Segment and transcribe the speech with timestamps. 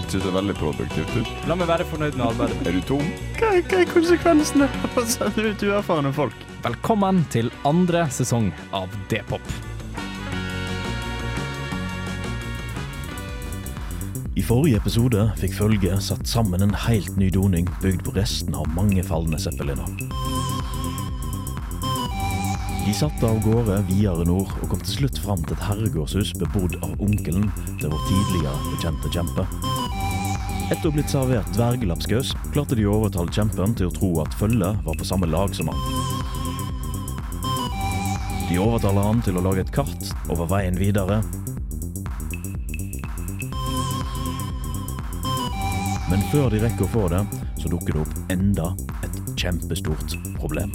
[0.00, 1.32] ikke så veldig produktivt ut.
[1.48, 2.60] La meg være fornøyd med arbeidet.
[2.66, 3.08] Er du tom?
[3.38, 6.46] Hva, hva er konsekvensene av å sende ut uerfarne folk?
[6.64, 9.44] Velkommen til andre sesong av D-pop.
[14.40, 18.70] I forrige episode fikk følget satt sammen en helt ny doning bygd på resten av
[18.72, 19.90] mange falne zeppeliner.
[22.86, 26.78] De satte av gårde videre nord og kom til slutt fram til et herregårdshus bebodd
[26.80, 27.50] av onkelen
[27.82, 29.46] til vår tidligere bekjente kjempe.
[30.70, 34.38] Etter å ha blitt servert dvergelapskaus klarte de å overtale kjempen til å tro at
[34.38, 35.82] følget var på samme lag som han.
[38.46, 41.20] De overtaler han til å lage et kart over veien videre,
[46.10, 47.20] Men før de rekker å få det,
[47.62, 48.72] så dukker det opp enda
[49.06, 50.72] et kjempestort problem.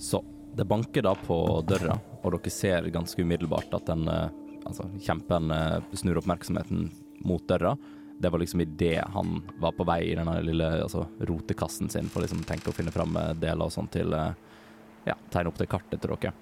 [0.00, 0.22] Så
[0.56, 1.36] det banker da på
[1.66, 4.28] døra, og dere ser ganske umiddelbart at den eh,
[4.68, 6.90] altså, kjempen eh, snur oppmerksomheten
[7.24, 7.74] mot døra.
[8.22, 12.24] Det var liksom idet han var på vei i den lille altså, rotekassen sin for
[12.24, 16.02] liksom, tenke å finne fram eh, deler og sånn til ja, tegne opp det kartet
[16.02, 16.34] til dere.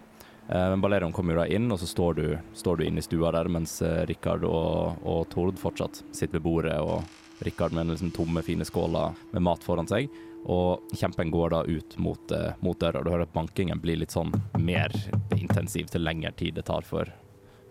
[0.50, 2.25] Men Balerion kommer jo da inn, og så står du,
[2.58, 3.77] står du inne i stua der, mens
[4.08, 9.12] Rikard og, og Tord fortsatt sitter ved bordet, og Rikard med liksom tomme, fine skåla
[9.31, 10.11] med mat foran seg.
[10.48, 13.02] Og kjempen går da ut mot, eh, mot døra.
[13.05, 14.88] Du hører at bankingen blir litt sånn mer
[15.36, 17.10] intensiv til lengre tid det tar for,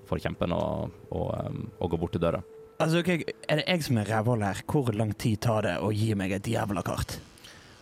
[0.05, 2.43] for kjempen å, å, um, å gå bort til døra.
[2.79, 3.09] Altså, ok,
[3.49, 4.61] Er det jeg som er rævhold her?
[4.69, 7.17] Hvor lang tid tar det å gi meg et jævla kart?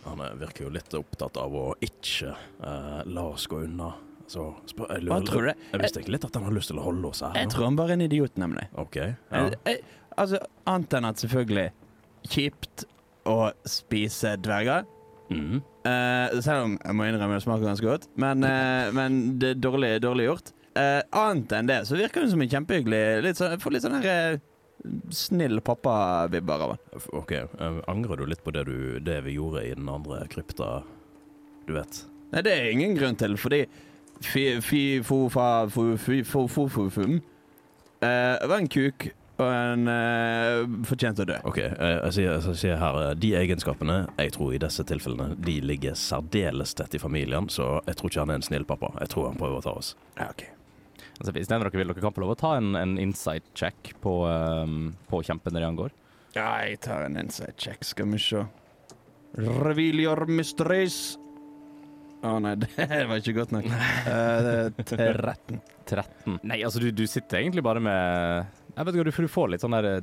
[0.08, 3.92] Han eh, virker jo litt opptatt av å ikke eh, la oss gå unna.
[4.28, 5.52] Så spør, jeg, Hva tror du?
[5.72, 7.36] jeg visste ikke litt at han har lyst til å holde oss her.
[7.38, 7.54] Jeg nå.
[7.54, 8.66] tror han bare er en idiot, nemlig.
[8.80, 9.12] Ok, ja.
[9.32, 9.84] Jeg, jeg,
[10.20, 11.68] altså, Annet enn at selvfølgelig
[12.28, 12.84] kjipt
[13.28, 14.86] å spise dverger.
[15.28, 15.60] Mm.
[15.84, 18.06] Uh, selv om jeg må innrømme det smaker ganske godt.
[18.20, 20.52] Men, uh, men det er dårlig, dårlig gjort.
[20.78, 23.84] Uh, annet enn det så virker hun som en kjempehyggelig litt sånn, Jeg får litt
[23.84, 24.38] sånn her
[25.10, 27.02] snill pappa-vibber av han.
[27.18, 27.32] Ok,
[27.90, 30.84] angrer du litt på det, du, det vi gjorde i den andre krypta,
[31.66, 32.04] du vet?
[32.30, 33.64] Nei, det er ingen grunn til, fordi
[34.22, 37.18] fi, fi, fo, fa, fu, fi, fo, fo, fu, fum
[38.04, 41.36] eh, var en kuk, og en uh, fortjente å dø.
[41.46, 45.36] Ok, eh, jeg sier, jeg sier her eh, De egenskapene jeg tror i disse tilfellene
[45.38, 48.90] De ligger særdeles tett i familien, så jeg tror ikke han er en snill pappa.
[48.98, 49.92] Jeg tror han prøver å ta oss.
[50.18, 50.42] Ja, ok.
[51.18, 53.94] Altså, hvis den dere vil, dere kan få lov å ta en, en insight check
[54.02, 55.94] på, um, på kjempen der han går.
[56.34, 58.44] Ja, jeg tar en insight check, skal vi se.
[59.38, 61.16] Reveal your mysteries.
[62.26, 63.66] Å nei, det var ikke godt nok.
[63.70, 65.66] Uh, det er 13.
[65.88, 66.38] 13.
[66.42, 69.64] Nei, altså du, du sitter egentlig bare med Jeg vet ikke, du, du får litt
[69.64, 70.00] sånn der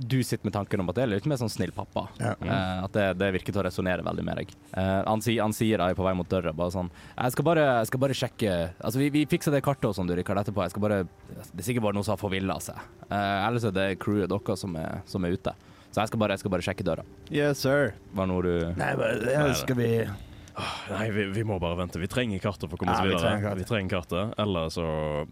[0.00, 2.06] Du sitter med tanken om at det er litt mer sånn snill pappa.
[2.18, 2.32] Ja.
[2.42, 4.54] Eh, at det, det virker til å resonnere veldig med deg.
[4.72, 7.66] Eh, han, sier- han sier da på vei mot døra bare sånn Jeg skal bare,
[7.82, 10.64] jeg skal bare sjekke Altså, vi, vi fikser det kartet og sånn, du, Rikard, etterpå.
[10.66, 12.82] Jeg skal bare Det er sikkert bare noen som har forvilla seg.
[13.06, 15.54] Eh, ellers er det crewet deres som er, som er ute.
[15.92, 17.04] Så jeg skal, bare, jeg skal bare sjekke døra.
[17.32, 17.94] Yes, sir.
[18.12, 19.90] Var noe du Nei, men skal vi
[20.88, 21.98] Nei, vi, vi må bare vente.
[22.00, 23.22] Vi trenger kartet for å komme Ja, oss vi videre.
[23.26, 23.60] trenger kartet.
[23.60, 24.84] Vi trenger kartet, eller så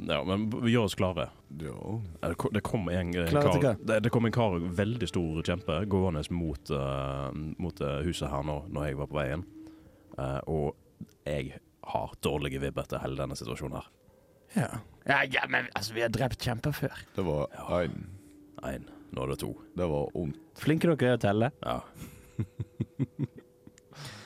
[0.04, 1.28] Ja, men vi gjør oss klare.
[1.62, 1.76] Ja.
[2.20, 6.24] Ja, Det kom en en kar det, det kom en kar, veldig stor kjempe, gående
[6.30, 9.44] mot, uh, mot eh, huset her nå, når jeg var på veien.
[10.18, 11.54] Uh, og jeg
[11.94, 13.88] har dårlige vibber til hele denne situasjonen her.
[14.54, 14.68] Ja.
[15.08, 17.00] ja, ja, men altså, vi har drept kjemper før.
[17.16, 17.48] Det var
[17.80, 17.96] én.
[18.64, 19.54] Én, nå er det to.
[19.76, 20.36] Det var ondt.
[20.60, 21.50] Flinke dere er å telle.
[21.64, 21.80] Ja.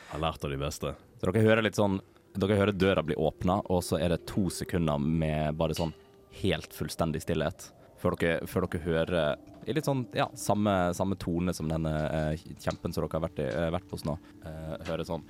[0.09, 0.95] Har lært av de beste.
[1.21, 2.01] Så dere hører litt sånn
[2.39, 5.91] Dere hører døra bli åpna, og så er det to sekunder med bare sånn
[6.39, 7.71] helt fullstendig stillhet.
[7.99, 12.45] Før dere, før dere hører i litt sånn ja, samme, samme tone som denne eh,
[12.63, 14.15] kjempen som dere har vært, i, eh, vært hos nå.
[14.47, 15.27] Eh, hører sånn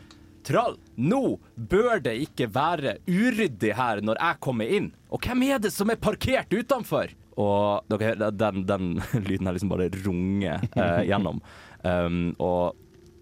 [0.48, 4.92] Trall, nå bør det ikke være uryddig her når jeg kommer inn.
[5.12, 7.10] Og hvem er det som er parkert utenfor?
[7.38, 8.92] Og dere, den, den
[9.28, 11.42] lyden her liksom bare runger eh, gjennom.
[11.78, 12.74] Um, og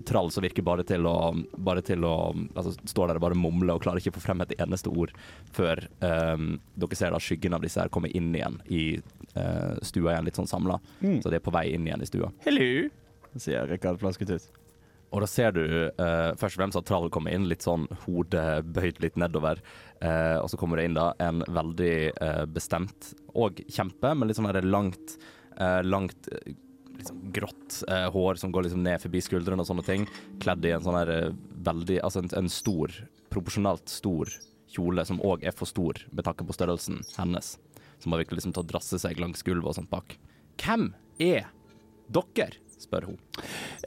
[0.04, 2.14] trall som virker bare til å, bare til å
[2.54, 5.14] altså, Står der og bare mumler og klarer ikke å få frem et eneste ord
[5.54, 8.84] før um, dere ser da skyggen av disse her komme inn igjen i
[9.36, 10.78] uh, stua igjen, litt sånn samla.
[11.22, 12.30] Så de er på vei inn igjen i stua.
[12.46, 12.68] Hello,
[13.40, 14.50] sier Rikard Flasketut.
[15.14, 18.66] Og da ser du uh, først og fremst at trall kommer inn, litt sånn hodet
[18.76, 19.62] bøyd litt nedover.
[20.02, 24.38] Uh, og så kommer det inn da en veldig uh, bestemt og kjempe, men litt
[24.38, 25.16] sånn her langt,
[25.60, 26.52] uh, langt uh,
[27.00, 30.06] liksom grått eh, hår som går liksom ned forbi skuldrene og sånne ting.
[30.42, 31.32] Kledd i en sånn her eh,
[31.66, 32.92] veldig Altså en, en stor,
[33.32, 34.30] proporsjonalt stor
[34.72, 37.56] kjole som òg er for stor med tanke på størrelsen hennes.
[38.02, 40.18] Som har virkelig liksom til å drasse seg langs gulvet og sånt bak.
[40.60, 40.90] Hvem
[41.22, 41.48] er
[42.12, 42.65] dere?
[42.80, 43.18] Spør hun.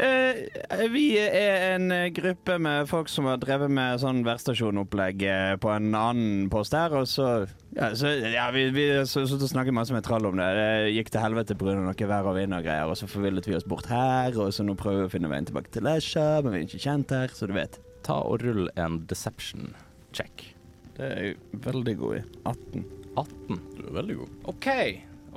[0.02, 5.72] Eh, vi er en gruppe med folk som har drevet med sånn værstasjonopplegg eh, på
[5.74, 7.30] en annen post her, og så
[7.78, 10.48] Ja, så, ja vi, vi så, så, så snakket masse med Trall om det.
[10.58, 11.76] Det gikk til helvete pga.
[11.78, 14.66] noe vær og vind og greier, og så forvillet vi oss bort her, og så
[14.66, 17.36] nå prøver vi å finne veien tilbake til Lesja, men vi er ikke kjent her,
[17.36, 17.78] så du vet.
[18.06, 19.74] Ta og rull en deception
[20.16, 20.50] check.
[20.98, 22.24] Det er jeg veldig god i.
[22.50, 22.88] 18.
[23.20, 23.62] 18.
[23.78, 24.34] Du er veldig god.
[24.52, 24.68] OK,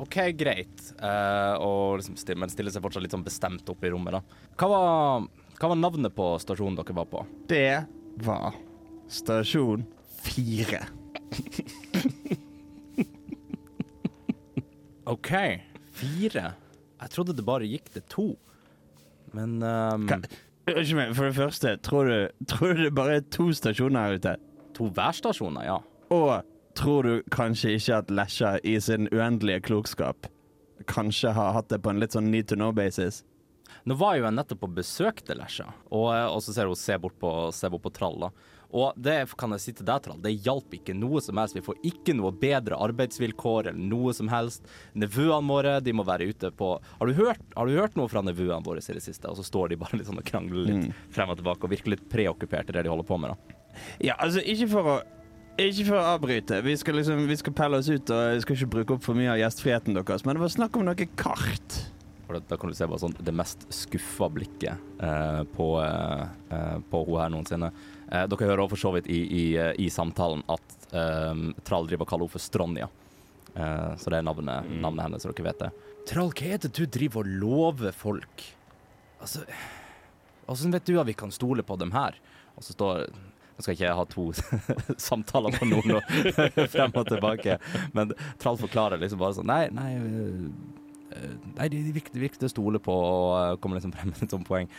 [0.00, 0.82] OK, greit.
[1.02, 4.22] Eh, og liksom stille, men stiller seg fortsatt litt sånn bestemt opp i rommet, da.
[4.60, 5.26] Hva var,
[5.58, 7.24] hva var navnet på stasjonen dere var på?
[7.50, 7.84] Det
[8.24, 8.56] var
[9.12, 9.84] stasjon
[10.22, 10.84] fire.
[15.12, 15.32] OK,
[15.92, 16.46] fire.
[17.02, 18.26] Jeg trodde det bare gikk til to.
[19.34, 19.58] Men
[20.62, 24.20] Unnskyld meg, for det første, tror du, tror du det bare er to stasjoner her
[24.22, 24.34] ute?
[24.72, 25.78] to værstasjoner, ja.
[26.12, 30.26] Og tror du kanskje ikke at Lesja i sin uendelige klokskap
[30.90, 33.22] kanskje har hatt det på en litt sånn need to know-basis?
[33.88, 36.96] Nå var jo jeg nettopp og besøkte Lesja, og, eh, og så ser hun se
[37.02, 38.18] bort på, se bort på Trall.
[38.20, 38.28] da.
[38.72, 41.54] Og det kan jeg si til deg, Trall, det hjalp ikke noe som helst.
[41.56, 44.64] Vi får ikke noe bedre arbeidsvilkår eller noe som helst.
[44.94, 48.22] Nevøene våre de må være ute på Har du hørt, har du hørt noe fra
[48.24, 49.28] nevøene våre i det siste?
[49.28, 50.94] Og så står de bare litt sånn og krangler litt Mm.
[51.12, 53.34] frem og tilbake og virker litt preokkupert i det de holder på med.
[53.34, 53.58] da.
[54.00, 55.02] Ja, altså, ikke for å
[55.60, 56.60] ikke for å avbryte.
[56.64, 59.18] Vi skal liksom, vi skal pelle oss ut og jeg skal ikke bruke opp for
[59.18, 61.78] mye av gjestfriheten deres, men det var snakk om noe kart.
[62.32, 66.22] Da, da kan du se bare sånn det mest skuffa blikket eh, på, eh,
[66.56, 67.68] eh, på hun her noensinne.
[68.08, 69.44] Eh, dere hører for så vidt i, i,
[69.84, 72.88] i samtalen at eh, Trall driver og kaller henne for Stronja.
[73.52, 75.70] Eh, så det er navnet, navnet hennes, så dere vet det.
[76.08, 78.46] Trall, hva er det du driver og lover folk?
[79.20, 79.44] Altså
[80.50, 82.16] Åssen vet du at vi kan stole på dem her?
[82.56, 83.04] Og så står
[83.56, 84.28] Nå skal ikke ha to
[85.08, 86.14] samtaler på noen og
[86.74, 87.58] frem og tilbake,
[87.96, 90.48] men Trall forklarer liksom bare sånn Nei, nei øh,
[91.18, 94.24] øh, Nei, de er viktig, viktig å stole på, og øh, kommer liksom frem med
[94.24, 94.70] et sånt poeng.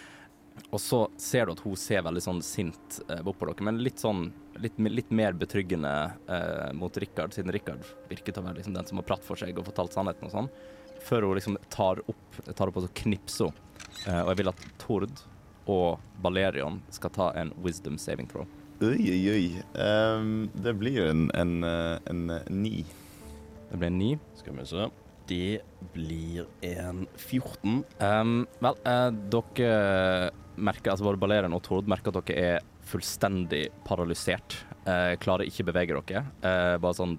[0.70, 3.82] Og så ser du at hun ser veldig sånn sint eh, bort på dere, men
[3.82, 4.28] litt sånn
[4.62, 5.92] litt, litt mer betryggende
[6.30, 9.58] eh, mot Rikard, siden Rikard virket å være liksom den som har pratt for seg
[9.58, 10.50] og fortalt sannheten og sånn.
[11.04, 13.62] Før hun liksom tar opp, tar opp og så knipser hun.
[14.08, 15.24] Eh, og jeg vil at Tord
[15.70, 18.48] og Balerion skal ta en wisdom saving throw.
[18.82, 19.44] Oi, oi, oi.
[19.78, 22.82] Um, det blir en, en, en, en, eh, ni.
[23.70, 24.10] Det blir en ni.
[24.40, 24.88] Skal vi se.
[25.30, 25.62] Det
[25.94, 27.84] blir en 14.
[28.02, 28.34] Um,
[28.66, 34.58] vel, uh, dere merker, altså både Balerion og Tord merker at dere er fullstendig paralysert.
[34.88, 36.26] Uh, klarer ikke bevege dere.
[36.42, 37.16] Uh, bare sånn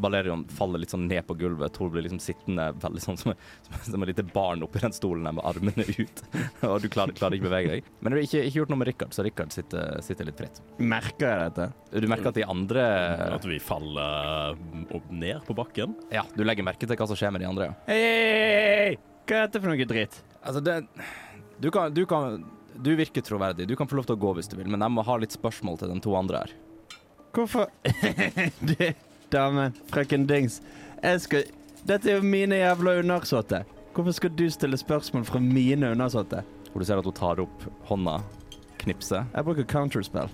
[0.00, 1.74] Balerion faller litt sånn ned på gulvet.
[1.76, 3.34] Tor blir liksom sittende veldig sånn som,
[3.66, 6.22] som, som et lite barn oppi den stolen der med armene ut.
[6.68, 7.90] og du klarer, klarer ikke bevege deg.
[8.00, 10.62] Men du har ikke, ikke gjort noe med Rikard, så Rikard sitter, sitter litt fritt.
[10.80, 11.68] Merker jeg dette?
[12.00, 12.86] Du merker at de andre
[13.36, 14.56] At vi faller
[14.96, 15.96] opp ned på bakken.
[16.14, 17.70] Ja, du legger merke til hva som skjer med de andre.
[17.70, 17.76] ja.
[17.90, 18.96] Hei, hei, hei!
[19.30, 20.16] Hva er dette for noe dritt?
[20.40, 20.80] Altså, det
[21.60, 22.40] Du kan, du kan
[22.74, 23.68] Du virker troverdig.
[23.68, 25.36] Du kan få lov til å gå hvis du vil, men jeg må ha litt
[25.36, 26.54] spørsmål til de to andre her.
[27.36, 27.68] Hvorfor
[28.70, 28.74] Du,
[29.32, 30.60] damen, frøken Dings.
[31.02, 31.48] Jeg skal
[31.88, 33.62] Dette er jo mine jævla undersåtte.
[33.94, 36.42] Hvorfor skal du stille spørsmål fra mine undersåtte?
[36.70, 38.18] Hvor du ser at hun tar opp hånda,
[38.82, 39.24] knipser.
[39.32, 40.28] Jeg bruker counterspell.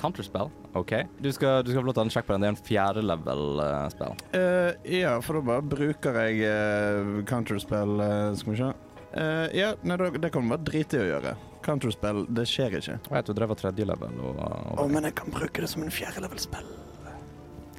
[0.00, 0.92] Counterspell, OK.
[1.22, 2.42] Du skal, du skal få lov til å ta en sjekk på den.
[2.42, 4.20] Det er en fjerde level-spill.
[4.34, 8.72] Uh, ja, for da bare bruker jeg uh, counterspell uh, Skal vi se.
[9.12, 11.34] Eh, ja, nei, det kan du bare drite i å gjøre.
[11.66, 12.98] Counterspell, det skjer ikke.
[13.02, 15.70] Jeg vet du drev av tredje level, og, Å, oh, men jeg kan bruke det
[15.72, 16.68] som en fjerde level-spill.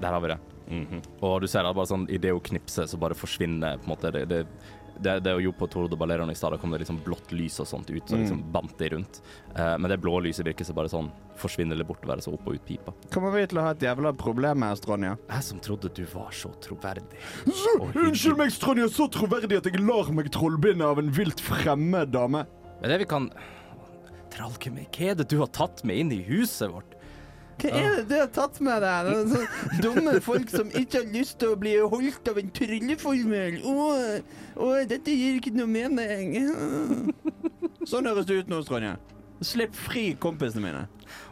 [0.02, 0.40] der har vi det.
[0.72, 1.02] Mhm.
[1.22, 4.12] Og du ser det bare sånn idet hun knipser, så bare forsvinner på en måte
[4.16, 4.46] det, det
[5.02, 7.56] det, det hun gjorde på Toro de Balerion i stad, kom det liksom blått lys
[7.64, 8.22] og sånt ut, så Mm.
[8.22, 9.22] liksom bandt de rundt.
[9.56, 12.34] Eh, men det blå lyset virker så bare sånn forsvinner litt bort og være så
[12.36, 12.94] opp og ut pipa.
[13.10, 15.18] Kommer vi til å ha et jævla problem her, Stronja?
[15.32, 17.18] Jeg som trodde du var så troverdig.
[17.96, 22.46] Unnskyld meg, Stronja, så troverdig at jeg lar meg trollbinde av en vilt fremmed dame.
[22.82, 23.32] Men det vi kan
[24.32, 26.91] Trallkemi, hva er det du har tatt med inn i huset vårt?
[27.62, 29.12] Hva er det du har tatt med deg?
[29.32, 33.60] Sånne dumme folk som ikke har lyst til å bli holdt av en trylleformel.
[33.68, 33.88] Å,
[34.58, 36.36] å, dette gir ikke noe mening.
[37.90, 38.96] Sånn høres det ut nå, Stronja.
[39.46, 40.84] Slipp fri kompisene mine.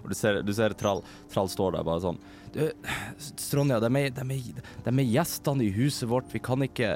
[0.04, 2.18] Og du ser, du ser Trall, Trall står der bare sånn
[2.54, 2.64] du,
[3.22, 6.32] Stronja, de er, de, er, de er gjestene i huset vårt.
[6.34, 6.96] Vi kan ikke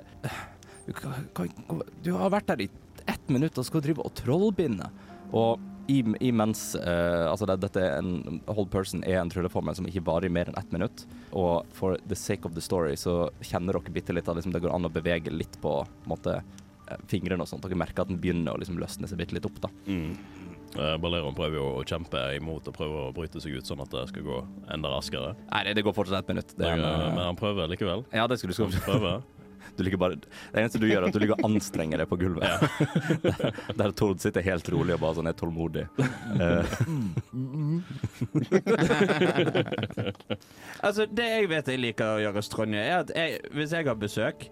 [0.87, 2.71] du, kan, kan, du har vært der i
[3.09, 4.89] ett minutt og skal drive og trollbinde.
[5.33, 10.05] Og imens uh, Altså, det, dette er en Hold person er en trylleformel som ikke
[10.07, 11.05] varer i mer enn ett minutt.
[11.31, 14.63] Og for the sake of the story så kjenner dere bitte litt at liksom, det
[14.63, 16.39] går an å bevege litt på, på måte,
[16.87, 17.65] eh, fingrene og sånt.
[17.65, 19.71] Dere merker at den begynner å liksom løsne seg bitte litt opp, da.
[19.87, 20.15] Mm.
[20.73, 23.91] Eh, Balerion prøver jo å kjempe imot og prøver å bryte seg ut, sånn at
[23.93, 24.39] det skal gå
[24.73, 25.33] enda raskere.
[25.51, 26.55] Nei, det går fortsatt ett minutt.
[26.57, 28.05] Det Men, en, men eh, han prøver likevel.
[28.13, 29.21] ja, det skulle du prøver.
[29.77, 32.19] Du ligger bare Det eneste du gjør, er at du ligger og anstrenger deg på
[32.21, 32.47] gulvet.
[33.23, 33.51] der,
[33.81, 35.85] der Tord sitter helt rolig og bare sånn er tålmodig.
[36.39, 36.63] Eh,
[40.83, 43.99] Altså, det jeg vet jeg liker å gjøre, Stronje, er at jeg, hvis jeg har
[43.99, 44.47] besøk,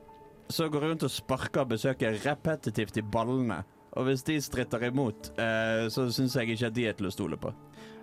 [0.52, 3.62] så går jeg rundt og sparker besøket repetitivt i ballene.
[4.00, 7.14] Og hvis de stritter imot, eh, så syns jeg ikke at de er til å
[7.14, 7.52] stole på.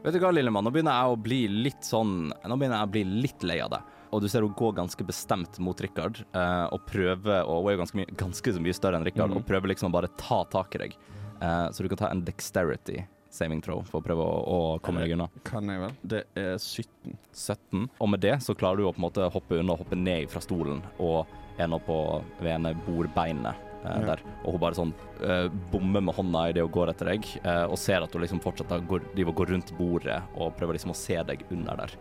[0.04, 2.86] Vet du hva, lille mann, nå begynner jeg å bli litt sånn Nå begynner jeg
[2.86, 3.80] å bli litt lei av det.
[4.12, 7.76] Og du ser hun går ganske bestemt mot Rikard, eh, og prøver Og hun er
[7.76, 10.42] jo ganske, mye, ganske så mye større enn Rikard, og prøver liksom å bare ta
[10.50, 10.96] tak i deg.
[11.40, 15.02] Eh, så du kan ta en dexterity saving throw for å prøve å, å komme
[15.04, 15.28] deg unna.
[15.44, 15.92] Kan jeg vel?
[16.02, 17.12] Det er 17.
[17.36, 17.84] 17.
[18.00, 20.40] Og med det så klarer du å på en måte hoppe unna hoppe ned fra
[20.40, 21.28] stolen og
[21.60, 21.98] er nå på
[22.40, 23.64] ved ene bordbeinet.
[23.84, 24.06] eh, Ja.
[24.16, 24.22] der.
[24.44, 27.64] Og hun bare sånn eh, bommer med hånda i det hun går etter deg, eh,
[27.70, 31.14] og ser at hun liksom fortsetter å går rundt bordet og prøver liksom å se
[31.22, 31.94] deg under der.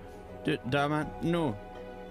[0.44, 1.54] Du, damen, nå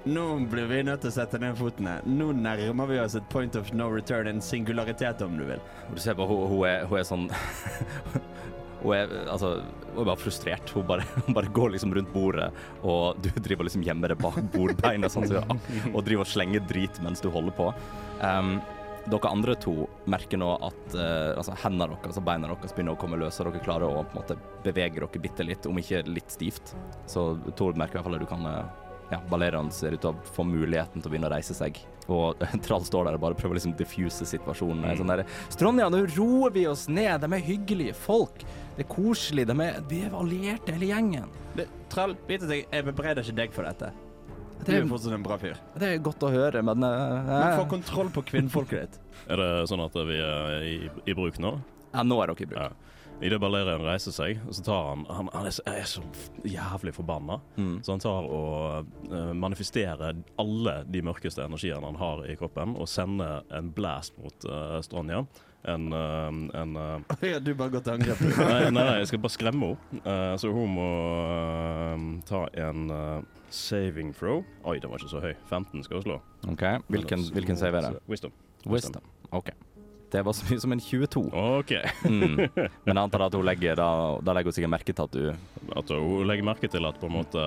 [0.07, 1.97] Nå blir vi nødt til å sette ned fotene.
[2.07, 5.65] Nå nærmer vi oss et point of no return, en singularitet, om du vil.
[5.91, 7.27] Du ser bare, hun, hun, er, hun er sånn
[8.77, 9.55] Hun er, altså,
[9.97, 10.71] hun er bare frustrert.
[10.77, 11.03] Hun bare,
[11.35, 12.51] bare går liksom rundt bordet,
[12.87, 15.43] og du driver liksom gjemmer deg bak bordbeinet sånn, så,
[15.95, 17.71] og driver og slenger drit mens du holder på.
[18.21, 18.59] Um,
[19.11, 23.01] dere andre to merker nå at uh, altså, hendene deres altså beina deres begynner å
[23.01, 26.05] komme løs, og dere klarer å på en måte bevege dere bitte litt, om ikke
[26.07, 26.77] litt stivt.
[27.11, 30.13] Så Tord merker i hvert fall at du kan eh, ja, Balerian ser ut til
[30.13, 31.79] å få muligheten til å begynne å reise seg.
[32.13, 34.85] Og Trall står der og bare prøver å liksom diffuse situasjonen.
[34.85, 34.97] Mm.
[35.01, 37.21] Sånn der, Stronja, nå roer vi oss ned.
[37.23, 38.45] De er hyggelige folk.
[38.77, 39.47] Det er koselig.
[39.51, 41.31] De er, vi er allierte, hele gjengen.
[41.57, 43.93] Det, Trall, jeg, bebreider ikke deg for dette.
[44.57, 45.59] Du Det er er, fortsatt en bra fyr.
[45.77, 49.01] det er godt å høre, men uh, Du får kontroll på kvinnfolket ditt.
[49.33, 50.77] Er det sånn at vi er i,
[51.09, 51.57] i bruk nå?
[51.93, 52.61] ja, Nå er dere i bruk.
[52.63, 52.86] Ja.
[53.21, 56.03] Idet Balerian reiser seg, så tar han Han, han er, så, er så
[56.45, 57.39] jævlig forbanna.
[57.57, 57.79] Mm.
[57.83, 62.89] Så han tar og uh, manifesterer alle de mørkeste energiene han har i kroppen, og
[62.91, 65.25] sender en blast mot uh, Stronja.
[65.67, 66.29] En, uh,
[66.61, 68.21] en uh, Ja, du bare går til angrep.
[68.37, 70.17] nei, nei, nei, jeg skal bare skremme henne.
[70.43, 70.91] Så hun må
[72.29, 72.91] ta en
[73.51, 74.45] saving throw.
[74.69, 75.33] Oi, den var ikke så høy.
[75.49, 76.21] 15 skal hun slå.
[76.53, 76.67] OK.
[76.93, 78.05] Hvilken, hvilken save er det?
[78.13, 78.37] Wisdom.
[78.69, 79.09] Wisdom.
[79.33, 79.55] OK.
[80.13, 81.23] Det var så mye som en 22.
[81.35, 81.73] OK.
[82.07, 82.37] Mm.
[82.87, 83.89] Men jeg antar at hun legger da,
[84.23, 87.09] da legger hun sikkert merke til at du At hun legger merke til at på
[87.11, 87.43] en måte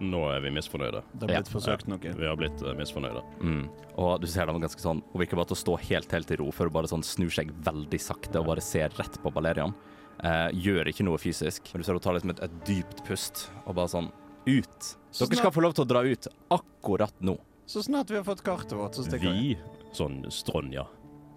[0.00, 1.02] Nå er vi misfornøyde.
[1.12, 1.98] Det har blitt forsøkt noe.
[2.20, 3.24] Vi har blitt eh, misfornøyde.
[3.42, 3.64] mm.
[3.96, 6.38] Og du ser dem ganske sånn Hun virker bare til å stå helt helt i
[6.42, 9.74] ro før hun bare sånn snur seg veldig sakte og bare ser rett på Valerian.
[10.22, 11.72] Eh, gjør ikke noe fysisk.
[11.72, 14.12] Men du ser hun tar liksom et, et dypt pust og bare sånn
[14.46, 14.92] Ut!
[15.10, 17.34] Så Dere skal få lov til å dra ut akkurat nå.
[17.66, 19.56] Så snart vi har fått kartet vårt, så stikker vi.
[19.56, 20.84] Vi, sånn Stronja,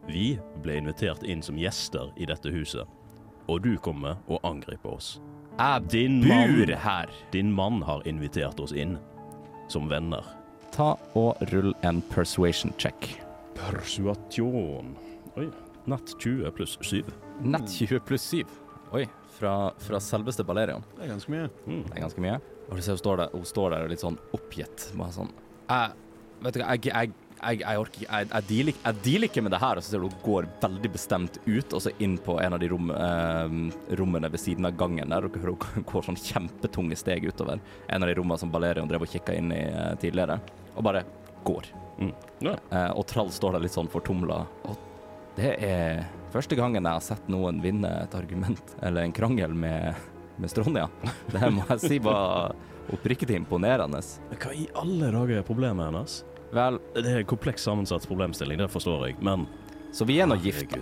[0.09, 2.87] vi ble invitert inn som gjester i dette huset.
[3.49, 5.19] Og du kommer og angriper oss.
[5.59, 7.09] Jeg Din mann, her.
[7.31, 8.97] din mann har invitert oss inn
[9.67, 10.23] som venner.
[10.71, 13.19] Ta og rull en persuasion check.
[13.55, 14.95] Persuasjon.
[15.37, 15.49] Oi.
[15.89, 17.03] Nett 20 pluss 7.
[17.41, 18.43] Nett 20 pluss 7.
[18.93, 19.05] Oi,
[19.39, 20.83] fra, fra selveste Balerion.
[20.97, 21.49] Det er ganske mye.
[21.65, 21.83] Mm.
[21.87, 22.37] Det er ganske mye.
[22.69, 24.91] Og du ser hun står der, hun står der litt sånn oppgitt.
[24.97, 25.31] Bare sånn
[25.69, 25.97] Jeg
[26.39, 29.43] Vet du hva, jeg, jeg, jeg, jeg orker ikke Jeg, jeg, dealer, jeg dealer ikke
[29.45, 29.79] med det her.
[29.79, 32.61] Og så ser du hun går veldig bestemt ut, og så inn på en av
[32.61, 33.55] de rom, eh,
[33.99, 35.27] rommene ved siden av gangen der.
[35.27, 37.63] Og dere hører hun går sånn kjempetunge steg utover.
[37.87, 40.39] En av de rommene som Balerion drev og kikka inn i eh, tidligere.
[40.75, 41.05] Og bare
[41.47, 41.71] går.
[41.99, 42.13] Mm.
[42.45, 42.55] Ja.
[42.71, 44.43] Eh, og Trall står der litt sånn fortumla.
[44.69, 44.87] Og
[45.39, 49.93] det er første gangen jeg har sett noen vinne et argument eller en krangel med,
[50.37, 50.89] med Stronja.
[51.31, 52.55] Det her må jeg si var
[52.89, 54.01] oppriktig imponerende.
[54.33, 56.23] Hva i alle dager er problemet hennes?
[56.55, 59.47] Vel, Det er en kompleks sammensatt problemstilling, det forstår jeg, men
[59.93, 60.81] så vi er nå gifta.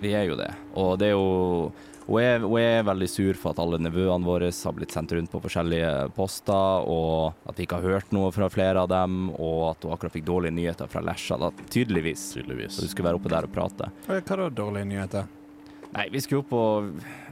[0.00, 0.50] Vi er jo det.
[0.80, 1.72] Og det er jo
[2.10, 5.30] Hun er, hun er veldig sur for at alle nevøene våre har blitt sendt rundt
[5.30, 9.60] på forskjellige poster, og at vi ikke har hørt noe fra flere av dem, og
[9.68, 12.32] at hun akkurat fikk dårlige nyheter fra Lesja, da, tydeligvis.
[12.34, 13.92] tydeligvis Så du skulle være oppe der og prate.
[14.08, 15.28] Hva da, dårlige nyheter?
[15.90, 16.90] Nei, vi skulle opp og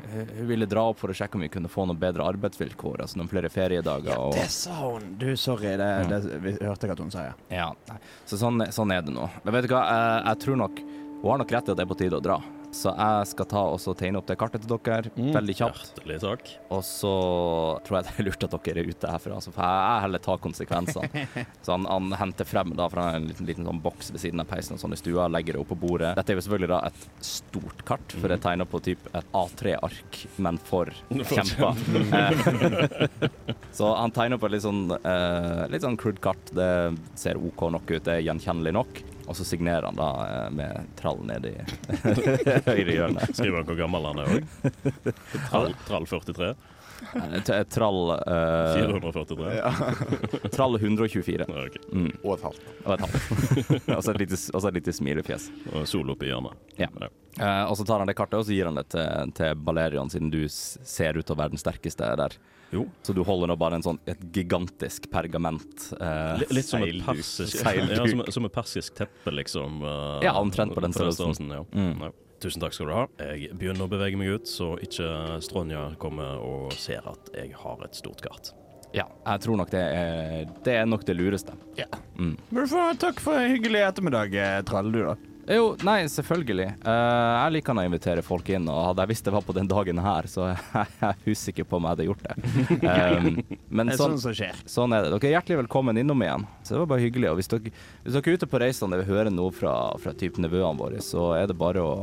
[0.09, 3.21] Hun ville dra opp for å sjekke om vi kunne få noen bedre arbeidsvilkår, altså
[3.21, 4.17] noen flere feriedager.
[4.17, 4.33] og...
[4.35, 5.13] Det sa hun!
[5.21, 5.75] Du, sorry.
[5.77, 7.35] Det, det, vi hørte jeg at hun sa, ja.
[7.53, 7.99] Ja.
[8.27, 9.29] Så sånn, sånn er det nå.
[9.45, 10.81] Men vet du hva, jeg, jeg tror nok
[11.19, 12.39] Hun har nok rett i at det er på tide å dra.
[12.71, 15.31] Så jeg skal ta og tegne opp det kartet til dere Mm.
[15.35, 15.99] veldig kjapt.
[16.71, 17.13] Og så
[17.87, 20.39] tror jeg det er lurt at dere er ute herfra, for jeg, jeg heller tar
[20.45, 21.25] konsekvensene.
[21.65, 24.51] så han, han henter frem da fra en liten, liten sånn boks ved siden av
[24.53, 26.13] peisen og sånn i stua, legger det opp på bordet.
[26.21, 27.01] Dette er jo selvfølgelig da et
[27.33, 30.93] stort kart, for det tegner på typ et A3-ark, men for
[31.33, 31.73] kjemper.
[33.79, 36.53] Så han tegner på et litt sånn, eh, litt sånn crude kart.
[36.57, 36.69] Det
[37.19, 39.01] ser OK nok ut, det er gjenkjennelig nok.
[39.29, 41.53] Og så signerer han da eh, med trall nedi
[42.65, 43.29] høyre hjørne.
[43.35, 44.51] Skriver han hvor gammel han er òg?
[45.51, 46.53] Trall, trall 43?
[47.71, 49.55] Trall eh, 443?
[49.57, 49.73] Ja.
[50.55, 51.45] Trall 124.
[51.49, 51.83] Ja, okay.
[51.93, 52.11] Mm.
[52.23, 52.67] Og et halvt.
[52.85, 53.89] Og et halvt.
[53.97, 55.49] og så et lite, lite smilefjes.
[55.73, 56.59] Og sol oppi hjørnet.
[56.81, 56.91] Ja.
[57.39, 60.11] Eh, og så tar han det kartet og så gir han det til, til Balerion,
[60.13, 62.35] siden du ser ut til å være den sterkeste der.
[62.75, 62.83] Jo.
[63.07, 65.87] Så du holder nå bare en sånn, et gigantisk pergament.
[65.97, 69.79] eh, Litt, litt som et persisk ja, som, som et persisk teppe, liksom.
[69.89, 71.49] eh, Ja, omtrent på den størrelsen.
[71.55, 71.63] ja.
[71.73, 72.11] Mm.
[72.39, 73.05] Tusen takk skal du ha.
[73.35, 77.83] Jeg begynner å bevege meg ut, så ikke Stronja kommer og ser at jeg har
[77.87, 78.53] et stort kart.
[78.95, 81.57] Ja, jeg tror nok det er, det er nok det lureste.
[81.77, 81.89] Ja.
[82.17, 82.37] Mm.
[82.49, 85.17] Men du får takk for en hyggelig ettermiddag, eh, Trall, du, da.
[85.49, 86.67] Jo, nei, selvfølgelig.
[86.85, 89.71] Eh, jeg liker å invitere folk inn, og hadde jeg visst det var på den
[89.71, 92.37] dagen her, så er jeg usikker på om jeg hadde gjort det.
[92.85, 93.29] Um,
[93.71, 94.61] men Det er sånn, sånn som skjer.
[94.69, 95.15] sånn er det.
[95.15, 96.45] Dere er hjertelig velkommen innom igjen.
[96.61, 97.31] Så det var bare hyggelig.
[97.33, 97.73] Og hvis dere,
[98.05, 101.01] hvis dere er ute på reisene og vil høre noe fra, fra typen nevøene våre,
[101.05, 101.95] så er det bare å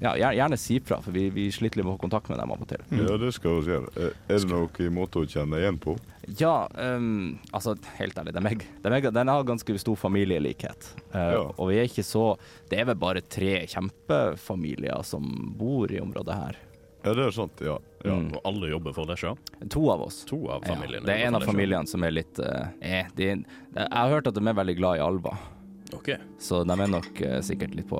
[0.00, 2.52] ja, gjerne si fra, for vi, vi sliter litt med å få kontakt med dem
[2.54, 2.84] av og til.
[2.96, 3.90] Ja, det skal vi gjøre.
[4.00, 5.96] Er er det noen måte å kjenne igjen på?
[6.40, 10.90] Ja, um, altså helt ærlig, de er, de er, den har ganske stor familielikhet.
[11.12, 11.42] Uh, Ja.
[11.56, 12.38] Og vi er ikke så
[12.70, 15.26] Det er vel bare tre kjempefamilier som
[15.58, 16.58] bor i området her.
[17.02, 17.78] Ja, det er sant, ja.
[18.04, 18.14] ja.
[18.16, 18.32] Mm.
[18.36, 19.34] Og alle jobber for Lesja.
[19.72, 20.22] To av oss.
[20.28, 21.00] To av familiene.
[21.00, 24.28] Ja, det er en av familiene som er litt uh, eh, de, Jeg har hørt
[24.28, 25.48] at de er veldig glad i alver,
[25.90, 26.20] Okay.
[26.38, 27.98] så de er nok uh, sikkert litt på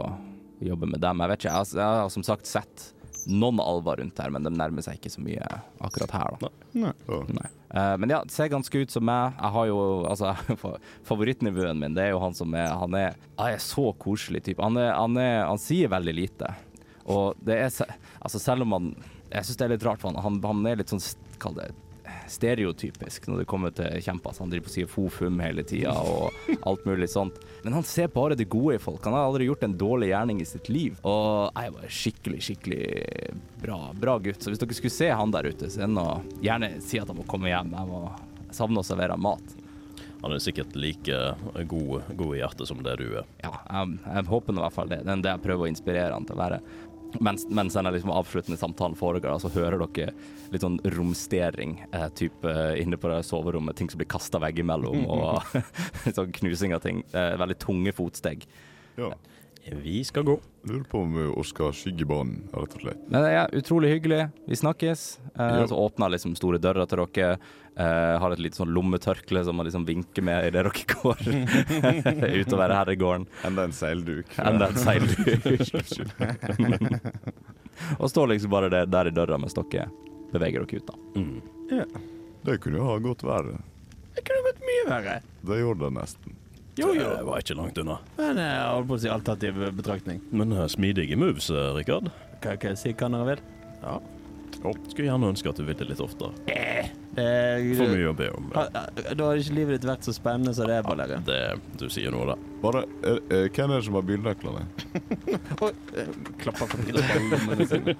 [0.68, 1.20] jobbe med dem.
[1.24, 2.88] Jeg vet ikke, jeg, har- jeg har som sagt sett
[3.28, 5.44] noen alver rundt her, men de nærmer seg ikke så mye
[5.84, 6.48] akkurat her, da.
[6.72, 6.92] Nei.
[7.36, 7.48] Nei.
[7.70, 9.34] Uh, men ja, det ser ganske ut som meg.
[9.36, 13.14] Jeg har jo altså fa- Favorittnivåen min, det er jo han som er Han er,
[13.38, 14.62] han er så koselig type.
[14.64, 16.48] Han, er, han, er, han sier veldig lite.
[17.10, 17.70] Og det er
[18.20, 18.90] Altså, selv om han
[19.30, 21.04] Jeg syns det er litt rart, for han, han, han er litt sånn
[21.40, 21.70] Kall det
[22.28, 24.34] stereotypisk når det kommer til kjemper.
[24.40, 27.38] Han driver på å si fofum hele tida og alt mulig sånt.
[27.64, 29.04] Men han ser bare det gode i folk.
[29.04, 30.98] Han har aldri gjort en dårlig gjerning i sitt liv.
[31.06, 32.82] Og jeg bare skikkelig, skikkelig
[33.62, 34.42] bra, bra gutt.
[34.42, 37.26] Så hvis dere skulle se han der ute, så noe Gjerne si at han må
[37.28, 37.74] komme hjem.
[37.76, 38.04] Jeg må
[38.54, 39.56] savne å servere mat.
[40.20, 41.16] Han er sikkert like
[41.68, 43.28] god, god i hjertet som det du er.
[43.40, 45.00] Ja, jeg, jeg håper i hvert fall det.
[45.06, 46.58] Det er det jeg prøver å inspirere han til å være.
[47.18, 50.12] Mens, mens den liksom avsluttende samtalen foregår, så hører dere
[50.52, 53.76] litt sånn romstering eh, typ eh, inne på det soverommet.
[53.78, 55.42] Ting som blir kasta veggimellom, og
[56.16, 57.02] sånn knusing av ting.
[57.10, 58.46] Eh, veldig tunge fotsteg.
[59.00, 59.12] ja.
[59.82, 60.40] Vi skal gå.
[60.62, 63.00] Lurer på om vi skal skygge banen, rett og slett.
[63.12, 64.20] Nei, det er utrolig hyggelig.
[64.48, 65.18] Vi snakkes.
[65.34, 65.66] Eh, Ja.
[65.66, 67.38] Så åpner jeg liksom store dører til dere.
[67.76, 71.20] Eh, har et lite sånn lommetørkle som man liksom vinker med idet dere går
[72.42, 73.26] utover herregården.
[73.44, 74.26] Enda en seilduk.
[74.38, 75.60] Enda en seilduk.
[78.00, 79.88] og står liksom bare der, der i døra mens dere
[80.32, 80.94] beveger dere ut, da.
[81.20, 81.40] Mm.
[82.44, 83.58] Det kunne jo ha godt verre
[84.16, 85.16] Det kunne gått mye verre.
[85.46, 86.36] Det gjorde det nesten.
[86.80, 87.08] Jo, jo.
[87.16, 87.98] Det var ikke langt unna.
[88.18, 90.22] Men eh, jeg holdt på å si alternativ betraktning.
[90.32, 92.10] Men eh, smidige moves, eh, Rikard.
[92.40, 93.44] Hva kan jeg si hva dere vil?
[93.82, 93.98] Ja.
[94.60, 96.34] Skulle gjerne ønske at du ville litt oftere.
[96.50, 96.88] Eh,
[97.78, 98.50] For mye å be om.
[98.54, 98.66] Ha-
[99.16, 101.24] Da har ikke livet ditt vært så spennende som det er, Balerian.
[101.26, 101.38] Det,
[101.80, 102.36] du sier noe, da.
[102.62, 104.66] Bare, er, er, hvem er det som har bilnøklene?
[106.42, 107.94] Klapper på pilsballene sine.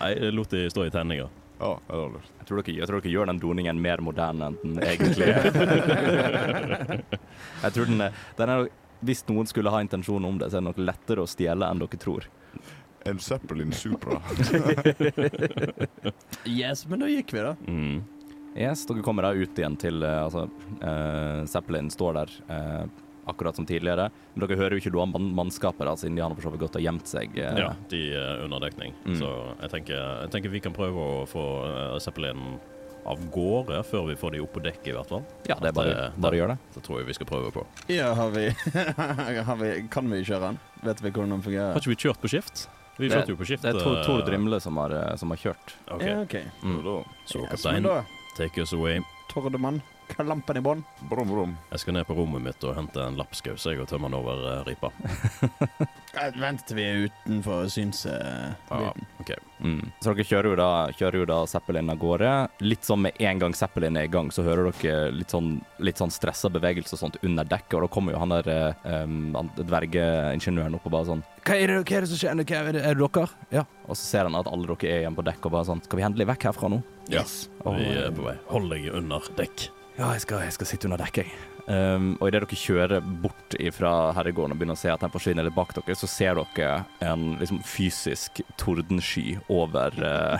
[0.00, 1.28] Nei, jeg lot de stå i tenninga.
[1.58, 2.18] Ja, det du.
[2.38, 5.46] Jeg tror, dere, jeg tror dere gjør den doningen mer moderne enn den egentlig er.
[7.64, 8.02] jeg tror den
[8.36, 8.68] den er
[9.06, 11.80] Hvis noen skulle ha intensjon om det, så er det nok lettere å stjele enn
[11.80, 12.28] dere tror.
[13.06, 14.20] En Zeppelin Supra.
[16.46, 17.54] Yes, men da gikk vi, da.
[17.66, 18.04] Mm.
[18.56, 20.46] Yes, dere kommer da ut igjen til eh, Altså,
[20.80, 22.84] uh, Zeppelin står der eh,
[23.26, 24.08] akkurat som tidligere.
[24.34, 26.60] Men dere hører jo ikke noe om mannskapet, da, siden de har for så vidt
[26.66, 27.36] gått og gjemt seg.
[27.38, 27.58] eh.
[27.58, 28.94] Ja, de er under dekning.
[29.04, 29.18] Mm.
[29.18, 32.58] Så jeg tenker, jeg tenker vi kan prøve å få uh, Zeppelin
[33.06, 35.24] av gårde før vi får de opp på dekket, i hvert fall.
[35.46, 36.58] ja, det er bare, Det- bare gjør det.
[36.74, 37.66] Det tror jeg vi skal prøve på.
[37.88, 38.48] Ja, har vi,
[39.50, 40.58] har vi Kan vi kjøre den?
[40.82, 42.68] Vet vi hvordan den Har ikke vi kjørt på skift?
[42.98, 43.62] Vi kjørte jo på skift.
[43.62, 45.74] Det er Tor, Tor Drimle som har, eh, som har kjørt.
[45.92, 46.02] OK.
[46.02, 46.36] Ja, OK.
[46.64, 47.04] Mm.
[47.28, 47.84] Så kaptein,
[48.38, 49.02] take us away.
[49.28, 49.82] Tordemann,
[50.26, 50.84] lampen i bånn.
[51.10, 51.56] Brum, brum.
[51.72, 54.42] Jeg skal ned på rommet mitt og hente en lapskaus jeg, og tømme den over
[54.46, 54.92] uh, ripa.
[56.42, 58.56] Vent til vi er utenfor synsbiten.
[58.70, 59.38] Uh, ah, okay.
[59.60, 59.90] Mm.
[60.00, 62.32] Så dere kjører jo, da, kjører jo da Zeppelin av gårde.
[62.64, 66.00] Litt sånn med en gang Zeppelin er i gang, så hører dere litt sånn, litt
[66.00, 70.76] sånn stressa bevegelse og sånt under dekket, og da kommer jo han der um, dvergeingeniøren
[70.78, 72.40] opp og bare sånn hva er, det, hva er det som skjer?
[72.42, 73.26] Hva er, det, er det dere?
[73.54, 73.62] Ja.
[73.86, 76.00] Og så ser han at alle dere er igjen på dekk og bare sånn Skal
[76.00, 76.80] vi endelig vekk herfra nå?
[77.06, 77.46] Yes.
[77.62, 78.34] Og- Vi er på vei.
[78.50, 79.68] Hold deg under dekk.
[79.96, 81.36] Ja, jeg skal, jeg skal sitte under dekk, jeg.
[81.66, 85.48] Um, og idet dere kjører bort fra herregården og begynner å se at den forsvinner
[85.48, 90.36] litt bak dere, så ser dere en liksom fysisk tordensky over, uh,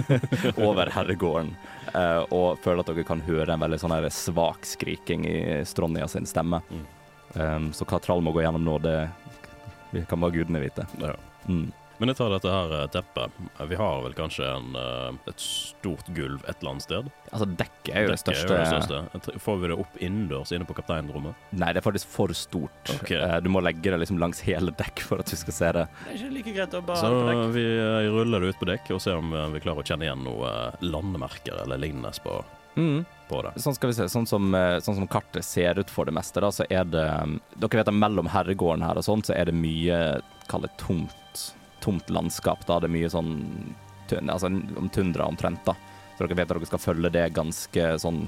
[0.68, 1.54] over herregården.
[1.90, 6.06] Uh, og føler at dere kan høre en veldig sånn her svak skriking i Stronja
[6.12, 6.60] sin stemme.
[6.70, 6.86] Mm.
[7.34, 10.86] Um, så hva Trall må gå gjennom nå, det kan bare gudene vite.
[11.00, 11.16] Ja.
[11.48, 11.70] Mm.
[12.00, 13.40] Men jeg tar dette her eh, teppet.
[13.68, 17.10] Vi har vel kanskje en, eh, et stort gulv et eller annet sted?
[17.28, 18.56] Altså, dekket er jo det største.
[18.56, 19.34] det største.
[19.44, 21.36] Får vi det opp innendørs inne på kapteinrommet?
[21.60, 22.94] Nei, det er faktisk for stort.
[22.96, 23.12] Ok.
[23.18, 25.84] Eh, du må legge det liksom langs hele dekk for at du skal se det.
[26.06, 27.44] Det er ikke like greit å bare Så på dekk.
[27.58, 27.66] vi
[28.16, 30.80] ruller det ut på dekk og ser om vi klarer å kjenne igjen noe eh,
[30.88, 32.40] landemerker eller lignende på,
[32.80, 33.04] Mm.
[33.28, 33.50] det.
[33.60, 36.48] Sånn skal vi se, sånn som, sånn som kartet ser ut for det meste, da,
[36.54, 37.02] så er det
[37.60, 41.12] Dere vet at mellom herregården her og sånn, så er det mye, kall det tomt,
[41.80, 42.66] tomt landskap.
[42.68, 43.34] Da det er mye sånn
[44.10, 45.76] Altså om tundra omtrent, da.
[46.18, 48.24] Så dere vet at dere skal følge det ganske sånn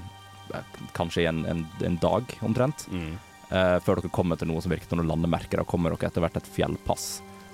[0.95, 2.85] Kanskje i en, en, en dag omtrent.
[2.93, 3.17] Mm.
[3.49, 5.59] Uh, før dere kommer til noe som virker som noen landemerker.
[5.59, 7.07] Da kommer dere etter hvert et fjellpass.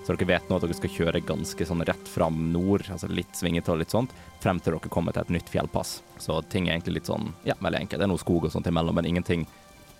[0.08, 3.37] Så dere vet nå at dere skal kjøre ganske sånn rett fram nord, altså litt
[3.37, 5.98] svingete og litt sånt, frem til dere kommer til et nytt fjellpass.
[6.22, 8.00] Så ting er egentlig litt sånn, ja, veldig enkelt.
[8.00, 9.44] Det er noe skog og sånt imellom, men ingenting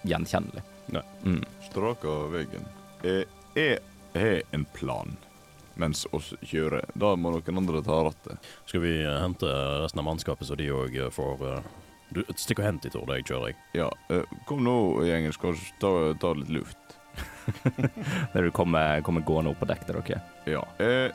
[0.08, 0.64] gjenkjennelig.
[0.96, 1.04] Nei.
[1.26, 1.42] Mm.
[1.68, 2.64] Straka veggen.
[3.04, 3.24] Eh,
[3.58, 3.80] Jeg
[4.14, 5.12] har en plan
[5.80, 6.86] mens oss kjører.
[6.98, 8.50] Da må noen andre ta rattet.
[8.68, 9.50] Skal vi eh, hente
[9.84, 11.70] resten av mannskapet, så de òg får eh,
[12.14, 13.62] Du, Stikk og hent de, Tord, Jeg kjører, jeg.
[13.82, 14.76] Ja, eh, kom nå,
[15.08, 15.34] gjengen.
[15.36, 16.98] Skal vi ta, ta litt luft.
[18.34, 20.20] Når du kommer, kommer gående opp på dekk der dere.
[20.48, 20.62] Ja.
[20.82, 21.08] Eh,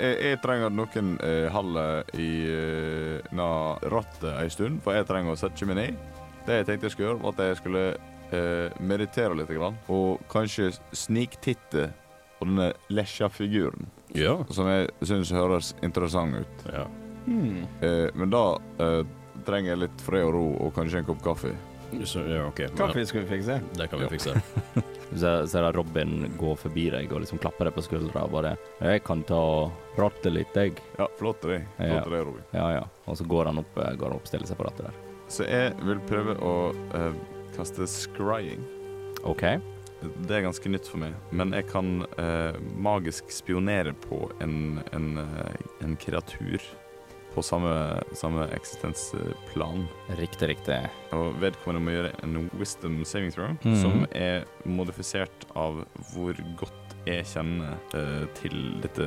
[0.00, 3.48] jeg, jeg trenger at noen eh, holder i eh, na
[3.92, 6.00] rattet ei stund, for jeg trenger å sette meg ned.
[6.44, 7.84] Det jeg tenkte jeg skulle gjøre, var at jeg skulle
[8.34, 11.88] eh, meditere litt, grann, og kanskje sniktitte
[12.38, 14.36] på denne lesja-figuren, Ja.
[14.54, 16.66] som jeg syns høres interessant ut.
[16.72, 16.86] ja.
[17.24, 17.62] Hmm.
[17.80, 19.00] Eh, men da eh,
[19.46, 21.54] trenger jeg litt fred og ro, og kanskje en kopp kaffe.
[22.04, 22.58] Så, ja OK.
[22.58, 23.60] Men, Kaffe skal vi fikse.
[23.78, 24.10] det kan vi Ja.
[24.10, 24.34] fikse.
[25.14, 28.32] Så ser, jeg at Robin går forbi deg og liksom klapper deg på skuldra og
[28.32, 30.76] bare 'Jeg kan ta og prate litt, jeg'.
[30.98, 31.62] Ja, flott det.
[31.78, 32.00] Ja.
[32.02, 32.42] Flott det, Robin.
[32.52, 32.84] Ja, ja.
[33.06, 34.94] Og så går han opp, eh, går han opp stiller seg på rattet der.
[35.28, 37.12] Så jeg vil prøve å eh,
[37.56, 38.60] kaste scrying.
[39.22, 39.42] OK.
[40.26, 45.18] Det er ganske nytt for meg, men jeg kan eh, magisk spionere på en, en,
[45.18, 46.58] eh, en kreatur
[47.34, 47.70] på samme,
[48.14, 49.86] samme eksistensplan.
[50.20, 50.76] Riktig, riktig.
[51.16, 53.76] Og vedkommende må gjøre en wisdom saving throw, Mhm.
[53.80, 56.72] som er modifisert av hvor godt
[57.06, 59.04] jeg kjenner uh, til dette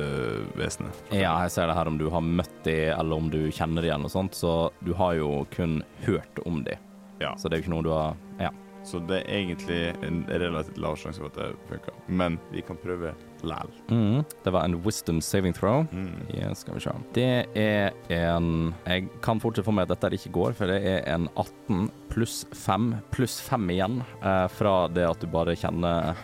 [0.54, 0.94] vesenet.
[1.10, 3.88] Ja, jeg ser det her om du har møtt de, eller om du kjenner de,
[3.88, 4.36] eller noe sånt.
[4.38, 6.76] Så du har jo kun hørt om de.
[7.20, 7.32] Ja.
[7.34, 8.50] Så det er jo ikke noe du har Ja.
[8.86, 11.96] Så det er egentlig en relativt lav sjanse for at det funker.
[12.08, 13.12] Men vi kan prøve
[13.46, 13.70] læl.
[13.90, 15.84] Mm, Det var en wisdom saving throw.
[15.92, 16.26] Mm.
[16.34, 16.90] Ja, skal vi se.
[17.14, 21.04] Det er en Jeg kan fortsatt få med at dette ikke går, for det er
[21.14, 26.14] en 18 pluss 5 pluss 5 igjen eh, fra det at du bare kjenner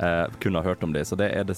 [0.00, 1.06] eh, Kun har hørt om det.
[1.08, 1.56] Så det er det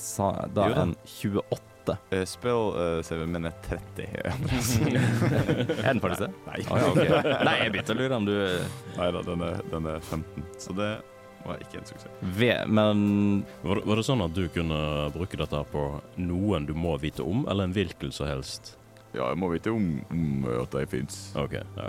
[0.54, 0.82] da da.
[0.82, 1.69] en 28.
[2.12, 4.08] Uh, spill uh, saven min er 30.
[4.16, 6.30] Er den faktisk det?
[6.48, 6.58] Nei.
[6.66, 7.36] Å, ja, okay.
[7.46, 8.34] Nei, jeg begynte å lure om du
[8.98, 10.44] Nei da, den, er- den er 15.
[10.60, 10.90] Så det
[11.46, 12.12] var ikke en suksess.
[12.36, 13.00] V, Men
[13.64, 14.80] Var det, var det sånn at du kunne
[15.14, 15.86] bruke dette på
[16.20, 18.74] noen du må vite om, eller en hvilken som helst?
[19.14, 21.56] Ja, jeg må vite om, om at de fins, OK.
[21.78, 21.88] Ja.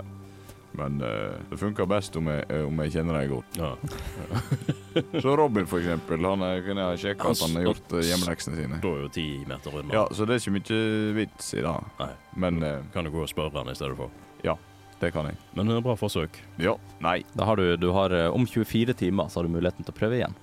[0.78, 3.60] Men uh, det funker best om jeg, uh, om jeg kjenner dem godt.
[3.60, 3.72] ja.
[5.24, 8.58] Så Robin, for eksempel, han er, kunne jeg sjekke at han har gjort uh, hjemmeleksene
[8.58, 8.80] sine.
[8.82, 9.94] Da er jo ti meter unna.
[9.96, 10.82] Ja, så det er ikke mye
[11.16, 11.78] vits i det.
[12.02, 12.12] Nei.
[12.44, 14.12] Men uh, Kan du gå og spørre han i stedet for.
[14.44, 14.56] Ja,
[15.02, 15.38] det kan jeg.
[15.58, 16.36] Men eh, bra forsøk.
[16.62, 16.76] Ja.
[17.02, 17.22] Nei.
[17.34, 19.98] da har du, du har, eh, om 24 timer så har du muligheten til å
[19.98, 20.36] prøve igjen.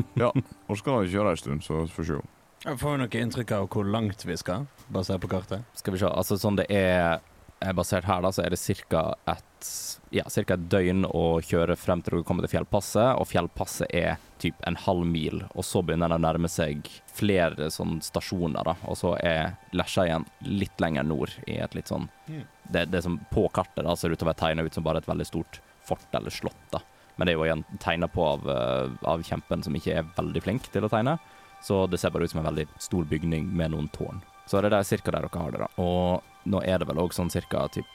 [0.68, 2.20] Og så kan han kjøre en stund, så får vi se.
[2.64, 5.66] Jeg får noe inntrykk av hvor langt vi skal, basert på kartet.
[5.78, 6.08] Skal vi se.
[6.08, 7.20] Altså sånn det er,
[7.60, 9.02] er basert her, da, så er det ca.
[9.26, 9.68] et
[10.14, 14.16] ja, cirka et døgn å kjøre frem til dere kommer til fjellpasset, og fjellpasset er
[14.38, 18.76] typ en halv mil, og så begynner det å nærme seg flere sånn stasjoner, da,
[18.86, 22.42] og så er Lesja igjen litt lenger nord i et litt sånn Mm.
[22.70, 25.00] det, det som på kartet da ser ut til å være tegna ut som bare
[25.00, 26.82] et veldig stort fort eller slott, da.
[27.16, 30.42] Men det er jo igjen tegna på av, eh, av kjempen som ikke er veldig
[30.44, 31.16] flink til å tegne.
[31.64, 34.20] Så det ser bare ut som en veldig stor bygning med noen tårn.
[34.46, 35.68] Så det er cirka der dere har det, da.
[35.82, 37.88] Og nå er det vel òg sånn cirka typ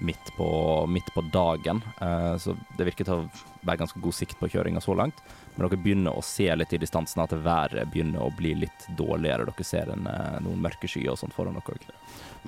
[0.00, 3.28] midt på, midt på dagen, eh, så det virker til å
[3.66, 5.20] være ganske god sikt på kjøringa så langt.
[5.56, 9.44] Men dere begynner å se litt i distansen at været begynner å bli litt dårligere.
[9.50, 11.88] Dere ser en, eh, noen mørke skyer og sånt foran dere òg.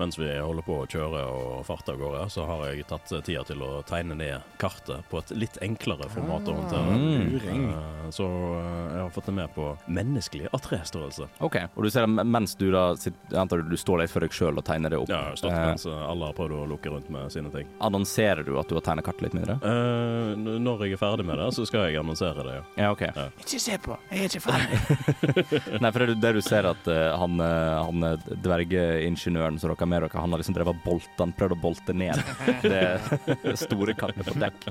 [0.01, 3.45] Mens vi holder på å kjøre og farte av gårde, så har jeg tatt tida
[3.45, 6.95] til å tegne ned kartet på et litt enklere format å håndtere.
[6.97, 7.33] Mm.
[7.35, 7.67] Luring.
[7.71, 11.29] Eh, Så eh, jeg har fått det med på menneskelig A3-størrelse.
[11.41, 11.57] OK.
[11.77, 14.65] Og du ser mens du da sitter, antar du står litt for deg sjøl og
[14.65, 15.09] tegner det opp.
[15.13, 17.67] Ja, jeg har stått Eh, mens alle har prøvd å lukke rundt med sine ting.
[17.81, 19.59] annonserer du at du har tegnet kartet litt mindre?
[19.63, 22.55] Eh, når jeg er ferdig med det, så skal jeg annonsere det.
[22.57, 22.65] ja.
[22.83, 23.03] Ja, OK.
[23.43, 24.81] Ikke se på, jeg er ikke ferdig.
[25.83, 29.89] Nei, for det, det du ser at uh, han, eh, han eh, dvergeingeniøren som dere
[29.89, 32.23] med dere, han har liksom drevet bolta, han prøvd å bolte ned
[32.63, 34.69] det store kartet på dekk.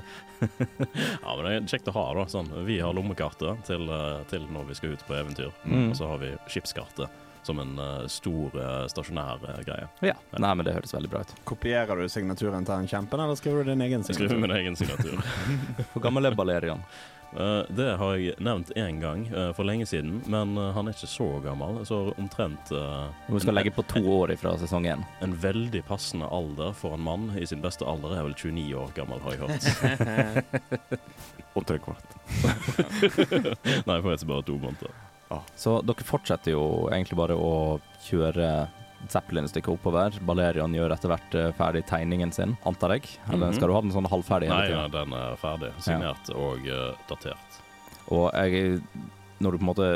[1.22, 2.24] Ja, men det er kjekt å ha, da.
[2.30, 2.48] Sånn.
[2.66, 3.90] Vi har lommekartet til,
[4.30, 5.52] til når vi skal ut på eventyr.
[5.62, 5.92] Mm.
[5.92, 9.88] Og så har vi skipskartet som en eh, stor eh, stasjonær eh, greie.
[10.12, 10.14] Ja.
[10.38, 11.32] Nei, men det høres veldig bra ut.
[11.48, 14.46] Kopierer du signaturen til han kjempen, eller skriver du din egen Jeg skriver signatur?
[14.46, 15.18] min egen signatur.
[15.94, 16.84] Hvor gammel er Balerian?
[17.32, 19.22] Eh, det har jeg nevnt én gang
[19.56, 21.80] for lenge siden, men han er ikke så gammel.
[21.88, 25.02] Så omtrent eh, skal skal legge på to år ifra sesong én.
[25.24, 28.92] en veldig passende alder for en mann i sin beste alder er vel 29 år
[28.98, 31.00] gammel, har jeg hørt.
[31.56, 32.14] Og tre kvart.
[33.88, 34.92] Nei, faktisk bare to måneder.
[35.56, 38.68] Så dere fortsetter jo egentlig bare å kjøre
[39.10, 40.14] Zeppelin et stykke oppover.
[40.22, 43.08] Balerion gjør etter hvert eh, ferdig tegningen sin, antar jeg?
[43.32, 43.56] Eller Mhm.
[43.56, 45.72] skal du ha den sånn halvferdig Nei, ja, den er ferdig.
[45.82, 47.58] Signert og uh, datert.
[48.14, 48.80] Og jeg,
[49.42, 49.88] når du på en måte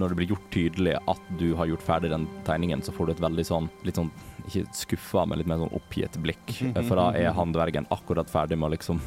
[0.00, 3.12] Når det blir gjort tydelig at du har gjort ferdig den tegningen, så får du
[3.14, 4.10] et veldig sånn litt sånn
[4.44, 6.50] ikke skuffa, men litt mer sånn oppgitt blikk.
[6.74, 9.00] For da er han dvergen akkurat ferdig med å liksom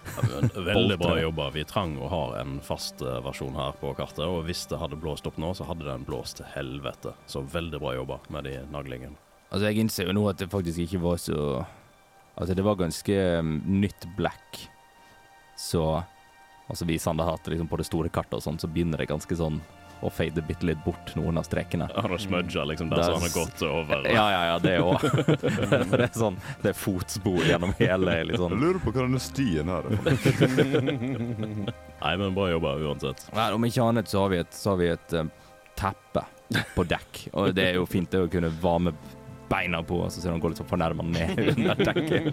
[0.66, 1.48] Veldig bra jobba.
[1.54, 4.98] Vi trang å ha en fast eh, versjon her på kartet, og hvis det hadde
[5.00, 7.14] blåst opp nå, så hadde den blåst til helvete.
[7.30, 9.16] Så veldig bra jobba med de naglingene.
[9.48, 11.38] Altså, jeg innser jo nå at det faktisk ikke var så
[12.34, 14.64] Altså, det var ganske um, nytt black.
[15.54, 15.84] Så
[16.64, 19.10] Altså, viser han det her liksom på det store kartet og sånn, så begynner det
[19.10, 19.58] ganske sånn
[20.04, 21.86] å fade bitte litt bort, noen av strekene.
[21.94, 23.98] Han har smudga liksom der er han har gått over.
[24.10, 24.98] Ja, ja, ja, det òg.
[25.94, 28.48] det er sånn Det er fotspor gjennom hele liksom.
[28.54, 29.94] Jeg lurer på hva denne stien her er.
[32.04, 33.18] Nei, men bra jobba uansett.
[33.34, 35.28] Nei, Om ikke annet så har vi et, så har vi et um,
[35.78, 36.22] teppe
[36.74, 37.12] på dekk.
[37.32, 38.92] Og det er jo fint det å kunne varme
[39.48, 42.28] beina på, og så ser han går litt sånn fornærma ned under dekket.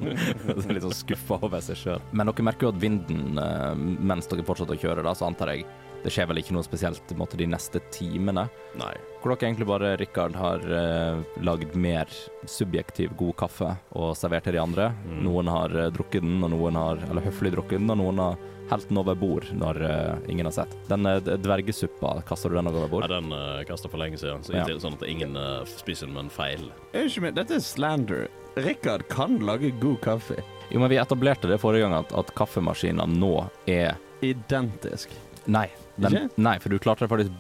[0.50, 2.02] Så litt sånn skuffa over seg sjøl.
[2.12, 5.48] Men dere merker jo at vinden uh, mens dere fortsetter å kjøre, da, så antar
[5.56, 5.68] jeg
[6.04, 8.48] det skjer vel ikke noe spesielt måte, de neste timene.
[8.80, 8.94] Nei.
[9.22, 12.10] Hvor dere egentlig bare, Rikard, har uh, lagd mer
[12.50, 14.88] subjektiv god kaffe og servert til de andre.
[15.06, 15.20] Mm.
[15.28, 18.40] Noen har uh, drukket den, og noen har eller høflig drukket den, og noen har
[18.72, 20.74] helt den over bord når uh, ingen har sett.
[20.90, 23.06] Den uh, dvergesuppa, kaster du den over bord?
[23.06, 24.66] Ja, den uh, kasta for lenge siden, så Ja.
[24.82, 26.70] sånn at ingen uh, spiser den med en feil.
[26.96, 28.26] Unnskyld meg, dette er slander.
[28.58, 30.42] Rikard kan lage god kaffe.
[30.72, 33.36] Jo, men vi etablerte det forrige gang, at, at kaffemaskiner nå
[33.70, 35.10] er Identisk.
[35.50, 35.66] Nei.
[35.96, 37.32] Den, nei, for du klarte det faktisk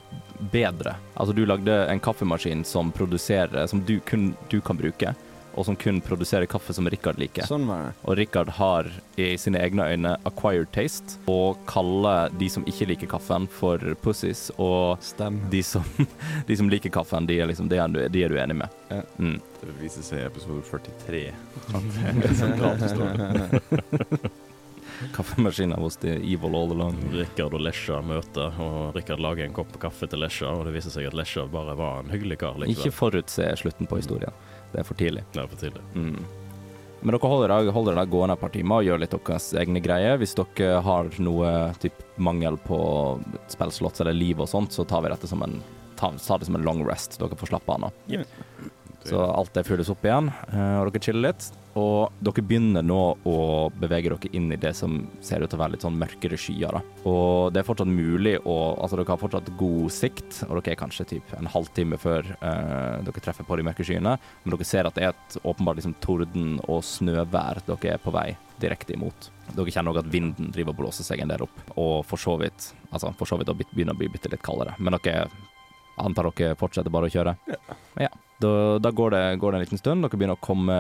[0.52, 0.96] bedre.
[1.14, 5.16] Altså, du lagde en kaffemaskin som produserer Som du kun du kan bruke,
[5.54, 7.44] og som kun produserer kaffe som Rikard liker.
[7.48, 7.92] Sånn var det.
[8.08, 8.88] Og Rikard har
[9.20, 14.48] i sine egne øyne acquired taste, og kaller de som ikke liker kaffen, for pussies.
[14.58, 15.42] Og Stem.
[15.52, 15.84] de som,
[16.48, 18.70] de som liker kaffen, de er, liksom, de er, du, de er du enig med.
[18.92, 19.02] Ja.
[19.20, 19.40] Mm.
[19.62, 21.32] Det viser seg i episode 43.
[25.16, 26.98] Kaffemaskiner hos The Evil All Along.
[27.14, 30.94] Rikard og Lesja møter, og Rikard lager en kopp kaffe til Lesja, og det viser
[30.94, 34.34] seg at Lesja bare var en hyggelig kar Ikke forutse slutten på historien.
[34.72, 35.24] Det er for tidlig.
[35.34, 35.82] Det er for tidlig.
[35.96, 36.22] Mm.
[37.02, 39.82] Men dere holder, dere- holder dere gående et par timer og gjør litt deres egne
[39.82, 40.20] greier.
[40.22, 42.78] Hvis dere har noe typ mangel på
[43.50, 45.58] spillslotts eller liv og sånt, så tar vi dette som en
[45.98, 47.18] ta, ta det som en long rest.
[47.20, 47.92] Dere får slappe av nå.
[49.10, 51.48] Så alt det fylles opp igjen, eh, og dere chiller litt.
[51.80, 53.36] Og dere begynner nå å
[53.80, 56.76] bevege dere inn i det som ser ut til å være litt sånn mørkere skyer.
[56.76, 56.82] Da.
[57.08, 60.80] Og det er fortsatt mulig å Altså, dere har fortsatt god sikt, og dere er
[60.80, 64.88] kanskje typ en halvtime før eh, dere treffer på de mørke skyene, men dere ser
[64.90, 69.30] at det er et åpenbart liksom torden- og snøvær dere er på vei direkte imot.
[69.56, 72.38] Dere kjenner òg at vinden driver og blåser seg en del opp, og for så
[72.42, 74.74] vidt Altså, for så vidt begynner å bli bitte litt kaldere.
[74.78, 75.30] Men dere
[76.02, 77.38] antar dere fortsetter bare å kjøre?
[77.48, 77.78] Ja.
[78.04, 78.10] Ja.
[78.42, 80.78] Da, da går, det, går det en liten stund, dere begynner å komme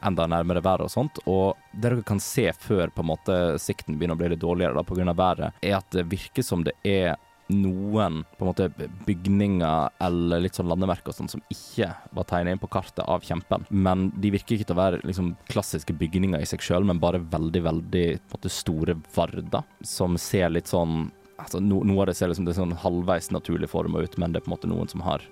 [0.00, 1.18] enda nærmere været og sånt.
[1.28, 4.78] Og det dere kan se før på en måte sikten begynner å bli litt dårligere
[4.78, 5.12] da, pga.
[5.12, 7.18] været, er at det virker som det er
[7.52, 8.68] noen på en måte
[9.06, 13.24] bygninger eller litt sånn landemerker og sånt som ikke var tegnet inn på kartet av
[13.26, 13.66] kjempen.
[13.68, 17.20] Men de virker ikke til å være liksom klassiske bygninger i seg sjøl, men bare
[17.20, 22.12] veldig, veldig på en måte, store varder som ser litt sånn altså, no, Noe av
[22.12, 24.56] det ser liksom det er sånn halvveis naturlig forma ut, men det er på en
[24.56, 25.26] måte noen som har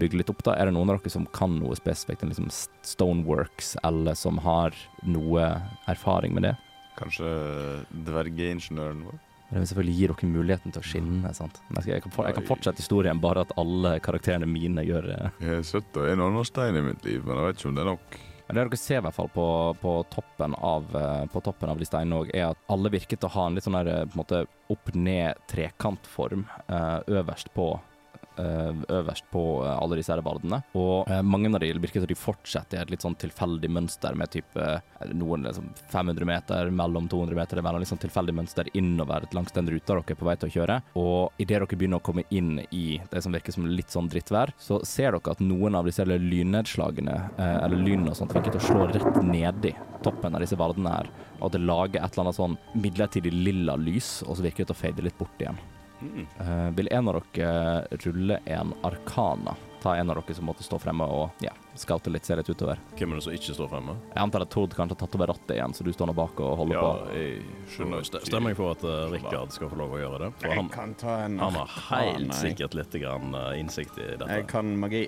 [0.00, 0.56] bygge litt opp, da.
[0.56, 2.50] Er det noen av dere som kan noe spesifikt, liksom
[2.86, 5.50] Stoneworks, eller som har noe
[5.90, 6.54] erfaring med det?
[7.00, 7.28] Kanskje
[8.08, 9.20] dvergeingeniøren vår?
[9.50, 11.30] Det vil selvfølgelig gi dere muligheten til å skinne.
[11.34, 11.56] sant?
[11.82, 15.20] Jeg, kan, jeg kan fortsette historien, bare at alle karakterene mine gjør det.
[15.42, 17.90] Jeg har sett en stein i mitt liv, men jeg vet ikke om det er
[17.90, 18.20] nok.
[18.50, 19.46] Det dere ser i hvert fall på,
[19.78, 23.28] på, toppen, av, eh, på toppen av de steinene òg, er at alle virker til
[23.28, 24.40] å ha en litt sånn eh, på en måte
[24.74, 27.89] opp-ned trekantform eh, øverst på eh,
[28.38, 30.62] øverst på eh, alle disse bardene.
[30.78, 34.16] Og eh, mange av de virker som de fortsetter i et litt sånn tilfeldig mønster
[34.18, 39.26] med type eh, noen liksom 500 meter, mellom 200 meter, mellom liksom tilfeldig mønster innover
[39.36, 40.78] langs den ruta dere er på vei til å kjøre.
[41.00, 44.54] Og idet dere begynner å komme inn i det som virker som litt sånn drittvær,
[44.60, 48.62] så ser dere at noen av disse lynnedslagene, eh, eller lynene og sånt, virker til
[48.62, 51.10] å slå rett nedi toppen av disse vardene her.
[51.40, 54.72] Og at det lager et eller annet sånn midlertidig lilla lys, og så virker det
[54.72, 55.60] til å fade litt bort igjen.
[56.00, 56.26] Mm.
[56.40, 59.56] Eh, vil en av dere rulle en arkana?
[59.80, 62.76] Ta en av dere som måtte stå fremme og ja, scoute litt, se litt utover.
[62.98, 63.94] Hvem er det som ikke står fremme?
[64.10, 66.42] Jeg antar at Tord kanskje har tatt over rattet igjen, så du står nå bak
[66.44, 67.14] og holder Ja, på.
[67.16, 67.38] Jeg
[67.76, 70.30] skjønner St- Stemmer jeg for at uh, Rikard skal få lov å gjøre det?
[70.42, 74.28] For han, kan ta en han har helt sikkert litt grann, uh, innsikt i dette.
[74.36, 75.06] Jeg kan magi.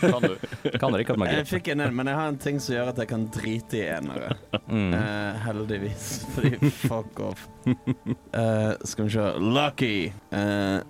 [0.00, 0.36] Kan du?
[0.80, 1.36] Kan Rikard magi?
[1.40, 3.80] Jeg fikk en, en, men jeg har en ting som gjør at jeg kan drite
[3.80, 4.36] i enere.
[4.68, 4.94] Mm.
[4.94, 6.06] Uh, heldigvis.
[6.34, 7.46] Fordi fuck off.
[7.66, 9.96] Uh, skal vi se Lucky.
[10.32, 10.80] Uh,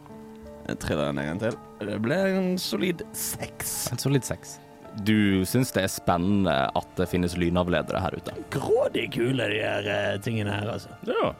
[0.66, 1.58] jeg triller den en gang til.
[1.86, 3.76] Det ble en solid seks.
[3.94, 4.56] En solid seks.
[5.04, 8.32] Du syns det er spennende at det finnes lynavledere her ute?
[8.54, 10.94] Grådig kule, de her tingene her, altså.
[11.04, 11.34] Ja.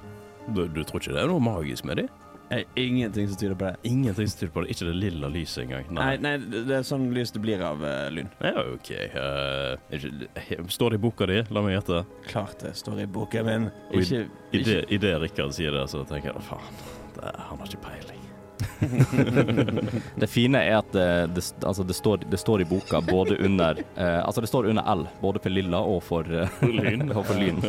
[0.52, 2.10] Du, du tror ikke det er noe magisk med dem?
[2.50, 3.76] Eh, ingenting som tyder på det.
[3.90, 4.70] Ingenting som tyder på det.
[4.74, 5.88] Ikke det lilla lyset engang.
[5.96, 8.28] Nei, nei, det er sånn lys det blir av uh, lyn.
[8.38, 8.90] Ja, OK.
[9.16, 11.40] Uh, står det i boka di?
[11.50, 12.04] La meg gjette.
[12.30, 13.68] Klart det står i boka min.
[13.90, 16.78] Ikke, i- I det, i det Rikard sier det, så tenker jeg faen,
[17.18, 18.22] det, han har ikke peiling.
[20.16, 23.78] Det fine er at det, det, altså det, står, det står i boka både under
[23.96, 27.10] eh, Altså det står under L, både for lilla og for eh, lyn.
[27.16, 27.60] og for lyn.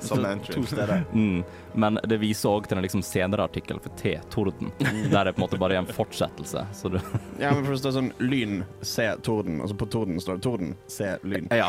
[0.00, 0.54] Som entry.
[0.54, 1.04] to steder.
[1.12, 1.42] Mm.
[1.74, 4.16] Men det viser òg til en liksom senere artikkel for T.
[4.30, 4.72] Torden,
[5.10, 6.66] der det på en måte bare er en fortsettelse.
[6.72, 6.98] Så du
[7.42, 10.74] Ja, men for det står sånn lyn, se torden, Altså på torden står det torden,
[10.90, 11.48] se lyn.
[11.54, 11.68] Ja.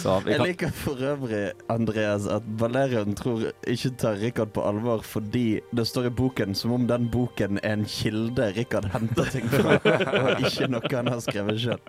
[0.00, 4.64] Så vi Jeg kan liker for øvrig, Andreas, at Valerian tror ikke tar Rikard på
[4.64, 9.30] alvor fordi det står i boken som om den boken er en kilde Rikard henter
[9.32, 9.76] ting fra,
[10.20, 11.82] og ikke noe han har skrevet sjøl.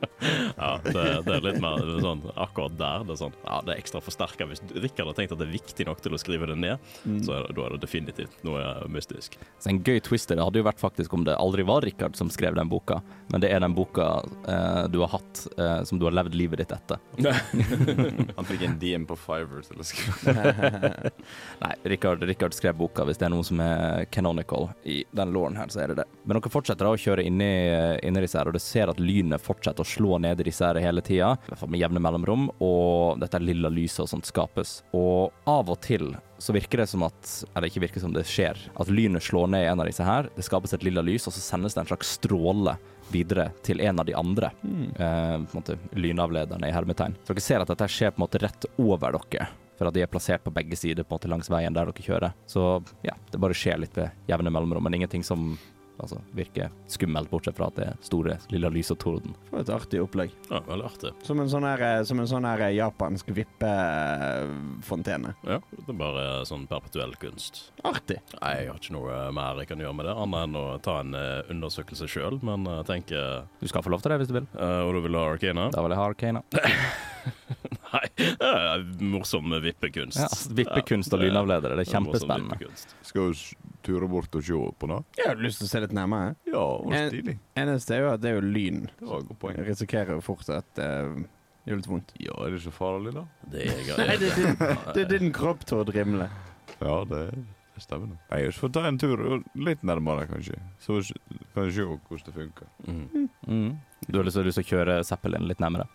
[0.57, 3.05] Ja, det, det er litt mer sånn akkurat der.
[3.07, 4.47] Det er sånn, ja, det er ekstra forsterka.
[4.49, 6.91] Hvis Rikard har tenkt at det er viktig nok til å skrive det ned,
[7.25, 9.37] så er det, da er det definitivt noe mystisk.
[9.61, 12.17] Så en gøy twist i det hadde jo vært faktisk om det aldri var Rikard
[12.19, 12.99] som skrev den boka,
[13.31, 14.07] men det er den boka
[14.47, 17.01] eh, du har hatt, eh, som du har levd livet ditt etter.
[18.37, 21.11] Han fikk en DM på Fiverr til å skrive.
[21.63, 23.05] Nei, Rikard, Rikard skrev boka.
[23.07, 26.05] Hvis det er noe som er canonical i den låren her, så er det det.
[26.23, 27.49] Men dere fortsetter da å kjøre inni,
[28.07, 30.79] inni disse her, og du ser at lynet fortsetter å slå ned i disse her
[30.81, 34.79] hele tida, i hvert fall med jevne mellomrom, og dette lilla lyset og sånt skapes.
[34.95, 38.59] Og av og til så virker det som at Eller ikke virker som det skjer.
[38.77, 40.29] At lynet slår ned i en av disse her.
[40.35, 42.77] Det skapes et lilla lys, og så sendes det en slags stråle
[43.11, 44.51] videre til en av de andre.
[44.63, 47.17] Eh, på en måte Lynavlederne i hermetegn.
[47.23, 49.49] Så dere ser at dette skjer på en måte rett over dere.
[49.77, 52.05] For at de er plassert på begge sider på en måte langs veien der dere
[52.09, 52.33] kjører.
[52.49, 52.67] Så
[53.05, 55.51] ja, det bare skjer litt ved jevne mellomrom, men ingenting som
[56.01, 59.35] altså, virker skummelt, bortsett fra at det er store lilla lys og torden.
[59.51, 60.33] For et artig opplegg.
[60.49, 61.11] Ja, Veldig artig.
[61.25, 65.33] Som en sånn her, eh, som en sånn her eh, japansk vippefontene.
[65.47, 67.71] Ja, Det er bare sånn perpetuell kunst.
[67.87, 68.19] Artig.
[68.41, 70.99] Nei, Jeg har ikke noe mer jeg kan gjøre med det, annet enn å ta
[71.01, 72.39] en eh, undersøkelse sjøl.
[72.45, 74.47] Men jeg tenker Du skal få lov til det hvis du vil.
[74.57, 75.69] Uh, Og du vil ha Arcana?
[75.73, 76.43] Da vil jeg ha Arcana.
[77.93, 80.19] Nei, det er morsom vippekunst.
[80.19, 80.27] Ja,
[80.59, 82.71] vippekunst og lynavledere, det er kjempespennende.
[83.05, 84.99] Skal vi ture bort og se på det?
[85.19, 86.35] Jeg har lyst til å se litt nærmere.
[86.49, 86.65] Ja,
[86.99, 87.33] En-.
[87.57, 88.85] Eneste er jo at det er jo lyn.
[88.99, 89.59] Det var et godt poeng.
[89.61, 90.89] Jeg risikerer jo fort at det
[91.67, 92.15] gjør litt vondt.
[92.23, 93.27] Ja, er det så farlig, da?
[93.51, 94.33] Det er Nei, det
[94.95, 96.29] det er din kropp, til å drimle.
[96.79, 97.21] Ja, det,
[97.83, 98.15] stemmer.
[98.15, 99.23] Jeg Nei, vi får ta en tur
[99.67, 100.59] litt nærmere, kanskje.
[100.83, 100.99] Så
[101.53, 102.71] kan vi se hvordan det funker.
[102.87, 103.29] Mm.
[103.47, 103.69] Mm.
[104.07, 105.87] Du har lyst til å kjøre Zeppelin litt nærmere?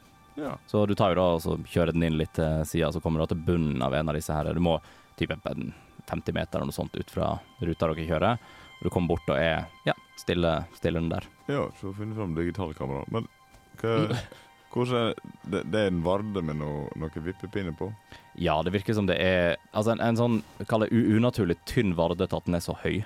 [0.43, 0.57] Ja.
[0.67, 3.23] Så du tar jo da og så kjører den inn litt til sida, så kommer
[3.23, 4.51] du til bunnen av en av disse her.
[4.53, 4.79] Du må
[5.21, 8.47] type 50 meter eller noe sånt ut fra ruta dere kjører.
[8.81, 11.29] Og du kommer bort og er ja, stille, stille den der.
[11.47, 13.07] Ja, så finne fram digitalkamera.
[13.15, 13.29] Men
[13.81, 14.17] hva
[14.73, 15.15] hvordan
[15.53, 17.91] det, det er en varde med noe, noe vippepinne på?
[18.41, 20.39] Ja, det virker som det er Altså en, en sånn
[20.71, 23.03] kall det unaturlig tynn varde til at den er så høy.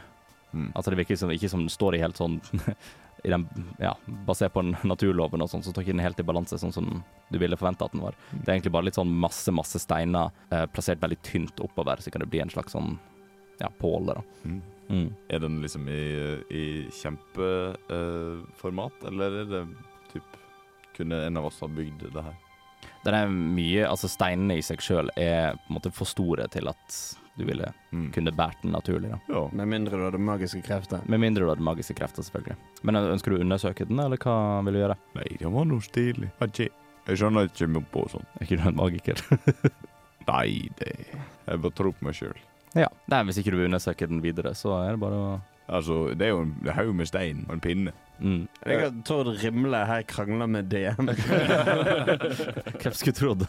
[0.53, 0.70] Mm.
[0.72, 2.38] Altså det virker som, ikke som den står i helt sånn
[3.33, 3.47] den,
[3.83, 3.93] ja,
[4.27, 4.62] Basert på
[4.93, 7.87] naturloven og sånn, så står ikke den helt i balanse sånn som du ville forvente
[7.87, 8.17] at den var.
[8.31, 12.12] Det er egentlig bare litt sånn masse, masse steiner eh, plassert veldig tynt oppover, så
[12.12, 12.97] kan det bli en slags sånn
[13.59, 14.23] ja, påle, da.
[14.45, 14.62] Mm.
[14.89, 15.15] Mm.
[15.35, 16.03] Er den liksom i,
[16.55, 19.62] i kjempeformat, eller er det
[20.12, 20.43] typ
[20.97, 22.37] Kunne en av oss ha bygd det her?
[23.05, 26.71] Den er mye Altså, steinene i seg sjøl er på en måte for store til
[26.71, 26.87] at
[27.37, 28.11] du ville Mm.
[28.12, 29.18] kunne båret den naturlig, da.
[29.28, 29.43] Ja.
[29.53, 31.01] Med mindre du hadde magiske krefter.
[31.09, 32.57] Med mindre du hadde magiske krefter, selvfølgelig.
[32.82, 34.97] Men ønsker du å undersøke den, eller hva vil du gjøre?
[35.14, 36.30] Nei, det var noe stilig.
[36.43, 36.68] Ikke.
[37.07, 38.26] Jeg skjønner ikke mye på sånt.
[38.41, 39.20] Er ikke du en magiker?
[40.26, 40.93] Nei, det
[41.47, 42.34] Jeg bare tror på meg sjøl.
[42.74, 42.89] ja.
[43.09, 46.22] Nei, hvis ikke du vil undersøke den videre, så er det bare å Altså, det
[46.22, 47.93] er jo en haug med stein og en pinne.
[48.22, 48.45] Mm.
[48.64, 51.09] Jeg har Tord Rimle her krangler med DM.
[52.80, 53.43] Hvem skulle trodd?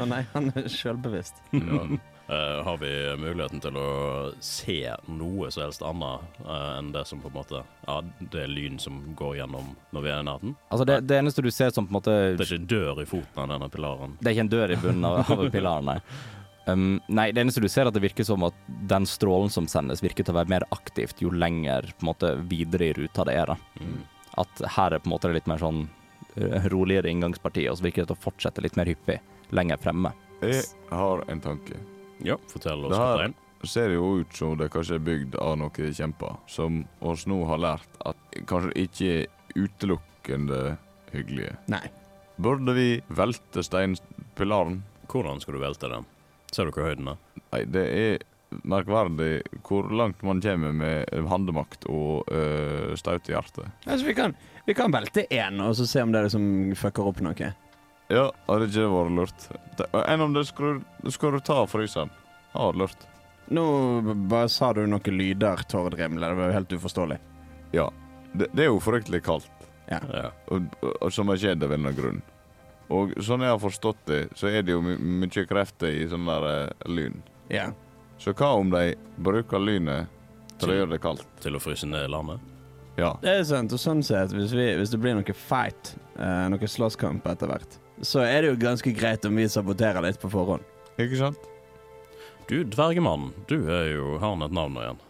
[0.00, 1.42] Å nei, han er sjølbevisst.
[1.52, 1.82] Ja.
[2.28, 3.90] Eh, har vi muligheten til å
[4.44, 8.50] se noe som helst annet uh, enn det som på en måte Ja, det er
[8.52, 10.52] lyn som går gjennom når vi er i nærheten?
[10.68, 13.00] Altså, det, det eneste du ser som på en måte Det er ikke en dør
[13.00, 14.18] i foten av denne pilaren?
[14.20, 15.96] Det er ikke en dør i bunnen av, av pilaren, nei.
[16.68, 18.62] Um, nei, det eneste du ser, er at det virker som at
[18.92, 22.36] den strålen som sendes, virker til å være mer aktivt jo lenger på en måte
[22.52, 23.54] videre i ruta det er.
[23.54, 23.80] da.
[23.80, 24.00] Mm.
[24.44, 25.86] At her er på en måte litt mer sånn
[26.36, 29.22] eh, roligere inngangsparti, og så virker det til å fortsette litt mer hyppig
[29.56, 30.12] lenger fremme.
[30.44, 31.80] Jeg har en tanke.
[32.26, 35.56] Ja, fortell oss, Det her- Det ser jo ut som det kanskje er bygd av
[35.58, 38.16] noen kjemper, som oss nå har lært at
[38.46, 40.78] kanskje ikke er utelukkende
[41.12, 41.56] hyggelige.
[41.66, 41.82] Nei.
[42.38, 44.82] Burde vi velte steinpilaren?
[45.08, 46.06] Hvordan skal du velte den?
[46.52, 47.16] Ser du hva høyden er?
[47.52, 48.18] Nei, det er
[48.64, 53.66] merkverdig hvor langt man kommer med handemakt og øh, staut i hjertet.
[53.86, 56.46] Altså, vi kan, vi kan velte én, og så se om det er det som
[56.78, 57.50] fucker opp noe.
[58.08, 59.46] Ja, hadde ikke det vært lurt?
[60.08, 60.80] Enn om det skulle,
[61.12, 62.12] skulle du ta fryseren?
[62.54, 63.06] Hadde vært lurt.
[63.48, 63.64] Nå
[64.28, 66.28] bare sa du noen lyder, Tord Rimle.
[66.28, 67.18] Det var jo helt uforståelig.
[67.72, 67.86] Ja.
[68.32, 70.00] Det, det er jo fryktelig kaldt, Ja.
[70.52, 70.68] og,
[71.00, 72.20] og, som har skjedd av en eller annen grunn.
[72.92, 76.28] Og sånn jeg har forstått det, så er det jo my mye krefter i sånn
[76.28, 77.16] der uh, lyn.
[77.52, 77.70] Ja.
[78.20, 80.08] Så hva om de bruker lynet
[80.60, 81.26] til å gjøre det kaldt?
[81.44, 82.40] Til å fryse ned landet?
[82.98, 83.14] Ja.
[83.22, 83.72] Det er sant.
[83.72, 87.78] Og sånn sett, hvis, vi, hvis det blir noe fight, uh, noe slåsskamp etter hvert,
[88.02, 90.64] så er det jo ganske greit om vi saboterer litt på forhånd.
[90.98, 91.48] Ikke sant?
[92.48, 95.02] Du, dvergemannen, du er jo Har han et navn nå igjen?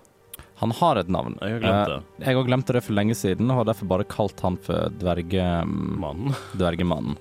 [0.59, 1.36] Han har et navn.
[1.39, 1.99] Jeg har glemt det.
[2.18, 4.91] Eh, jeg har glemt det for lenge siden, og har derfor bare kalt han for
[4.99, 6.34] dvergemannen.
[6.59, 7.14] Dvergemannen.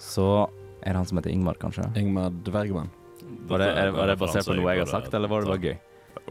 [0.00, 0.26] Så
[0.80, 1.84] er det han som heter Ingmar, kanskje?
[2.00, 2.88] Ingmar Dvergmann.
[3.50, 5.66] Var det, er, var det basert på noe jeg har sagt, eller var det bare
[5.68, 5.76] gøy?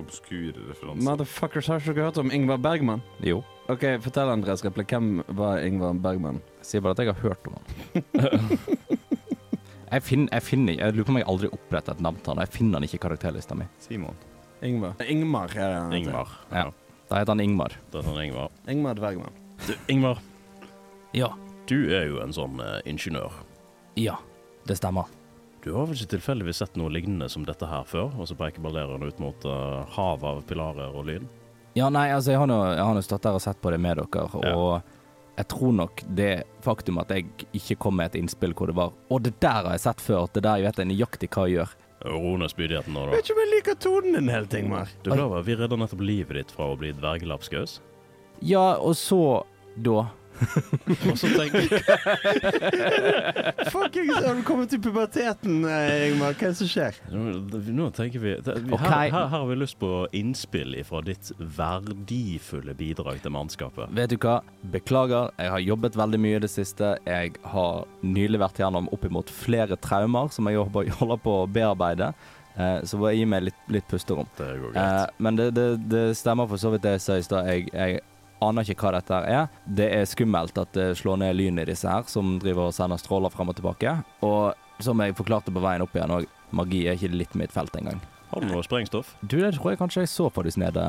[0.01, 1.05] Obskure referanser.
[1.05, 3.03] Motherfuckers, har ikke dere hørt om Ingvar Bergman?
[3.25, 3.41] Jo.
[3.71, 4.85] OK, fortell Andres Reple.
[4.87, 6.41] Hvem var Ingvar Bergman?
[6.61, 8.57] Jeg sier bare at jeg har hørt om han.
[9.93, 12.43] jeg, finner, jeg finner Jeg lurer på om jeg aldri oppretter et navn til han.
[12.45, 13.65] Jeg finner han ikke i karakterlista mi.
[13.81, 14.19] Simon.
[14.61, 14.93] Ingmar.
[15.09, 16.03] Ingmar er det han heter.
[16.03, 16.35] Ingvar.
[16.53, 16.67] Ja.
[17.09, 17.77] Da heter han Ingmar.
[17.89, 18.51] Da heter han Ingmar.
[18.69, 19.39] Ingmar Dvergmann.
[19.65, 20.21] Du, Ingmar.
[21.17, 21.33] Ja.
[21.67, 23.41] du er jo en sånn uh, ingeniør.
[23.99, 24.19] Ja,
[24.69, 25.09] det stemmer.
[25.65, 28.13] Du har vel ikke tilfeldigvis sett noe lignende som dette her før?
[28.21, 31.27] Og så peker ballereren ut mot uh, havet av pilarer og lyn?
[31.77, 34.81] Ja, nei, altså, jeg har nå stått der og sett på det med dere, Ja.
[35.41, 37.25] Jeg tror nok det faktum at jeg
[37.57, 40.27] ikke kom med et innspill hvor det var Og det der har jeg sett før.
[40.29, 41.71] Det der jeg vet jeg nøyaktig hva jeg gjør.
[42.11, 43.13] Ro ned spydigheten nå, da.
[43.15, 44.89] Vet ikke om jeg liker tonen din helt, Ingmar.
[45.01, 47.79] Du er klar over, Vi redder nettopp livet ditt fra å bli dvergelapskaus.
[48.41, 49.21] Ja, og så
[49.77, 50.07] da
[50.41, 51.67] Og så tenker
[53.71, 56.33] Fuckings, har du kommet til puberteten, eh, Ingmar?
[56.33, 56.97] Hva er det som skjer?
[57.11, 62.75] Nå, tenker vi, vi her, her, her har vi lyst på innspill fra ditt verdifulle
[62.77, 63.91] bidrag til mannskapet.
[63.97, 64.39] Vet du hva?
[64.73, 66.95] Beklager, jeg har jobbet veldig mye i det siste.
[67.07, 70.61] Jeg har nylig vært gjennom oppimot flere traumer som jeg
[71.01, 72.13] holder på å bearbeide.
[72.59, 74.27] Eh, så bare gi meg litt, litt pusterom.
[74.37, 77.23] Det går Eh, men det, det, det stemmer for så vidt det jeg sa i
[77.25, 77.47] stad.
[77.47, 78.01] Jeg, jeg
[78.41, 79.49] aner ikke hva dette er.
[79.65, 83.01] Det er skummelt at det slår ned lyn i disse her, som driver og sender
[83.01, 83.95] stråler frem og tilbake.
[84.25, 86.27] Og som jeg forklarte på veien opp igjen òg,
[86.57, 88.01] magi er ikke litt mitt felt engang.
[88.31, 89.15] Har du noe sprengstoff?
[89.21, 90.83] Du, det tror jeg kanskje jeg så faktisk nede.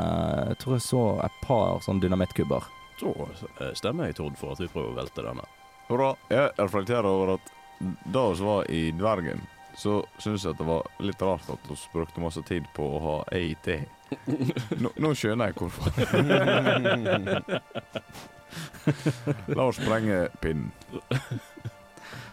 [0.48, 2.68] Jeg tror jeg så et par sånne dynamittkubber.
[3.00, 3.10] Så
[3.58, 5.48] eh, stemmer jeg, Tord, for at vi prøver å velte denne.
[5.88, 6.12] Hurra.
[6.30, 7.50] Jeg reflekterer over at
[7.82, 9.42] det vi var i Dvergen,
[9.78, 13.02] så syns jeg at det var litt rart at vi brukte masse tid på å
[13.06, 13.68] ha EIT.
[14.82, 15.88] Nå, nå skjønner jeg hvorfor.
[19.56, 20.72] La oss sprenge pinnen.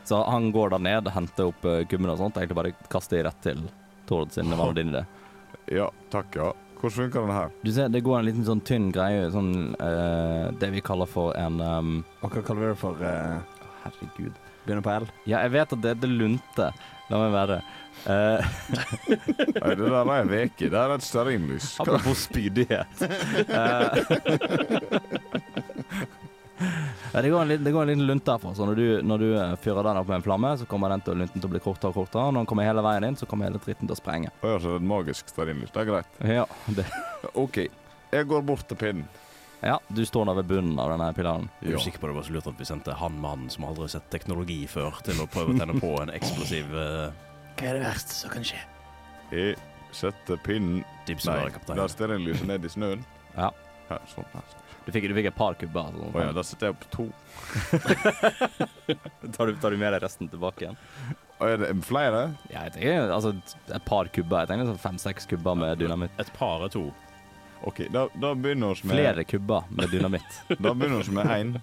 [0.03, 2.39] Så han går da ned, henter opp kummen og sånt.
[2.41, 3.61] Egentlig bare kaster i rett til
[4.09, 5.05] Tord sin vanndynne.
[5.69, 6.49] Ja, takk, ja.
[6.79, 7.49] Hvordan funker den her?
[7.61, 11.35] Du ser, det går en liten sånn tynn greie, sånn uh, det vi kaller for
[11.37, 13.01] en um, hva kaller vi det for?
[13.03, 14.37] Uh, Herregud.
[14.63, 15.09] begynner på L?
[15.27, 16.69] Ja, jeg vet at det det lunte.
[17.09, 17.59] La meg være.
[17.99, 18.39] Uh,
[19.59, 20.69] Nei, det der er en veke.
[20.69, 21.73] Det er et stearinlys.
[21.83, 23.03] Apropos spydighet.
[27.13, 28.51] Ja, det, går en liten, det går en liten lunt herfra.
[28.55, 31.01] Så når du, når du eh, fyrer den opp med en flamme, så kommer den
[31.05, 32.27] til, lunten til å bli kortere og kortere.
[32.29, 34.33] Når den kommer hele veien inn, så kommer hele dritten til å sprenge.
[34.43, 35.71] Å ja, så det er et magisk stearinlys.
[35.73, 36.19] Det er greit.
[36.35, 36.45] Ja,
[36.77, 36.85] det.
[37.33, 37.63] OK.
[38.11, 39.07] Jeg går bort til pinnen.
[39.61, 41.49] Ja, du står der ved bunnen av denne pilaren.
[41.63, 43.87] Jeg er sikker på det var så lurt at vi sendte han mannen som aldri
[43.87, 47.09] har sett teknologi før, til å prøve å tenne på en eksplosiv uh,
[47.59, 48.61] Hva er det verste som kan skje?
[49.33, 49.57] Jeg
[49.95, 52.99] setter pinnen Nei, der stearinlyset ned i snøen.
[53.33, 53.49] Ja.
[53.89, 54.27] Her, sånn.
[54.35, 54.51] her.
[54.85, 55.89] Du fikk, du fikk et par kubber.
[55.89, 56.05] Altså.
[56.05, 57.07] oh, ja, da setter jeg opp to.
[59.35, 60.79] tar, du, tar du med deg resten tilbake igjen?
[61.39, 62.23] Og er det flere?
[62.51, 63.33] Ja, jeg tenker altså
[63.73, 64.43] et par kubber.
[64.43, 66.13] Jeg tenker sånn fem-seks kubber med dynamitt.
[66.21, 66.87] Et par er to.
[67.67, 70.37] OK, da, da begynner vi med Flere kubber med dynamitt.
[70.63, 71.55] Da begynner vi med én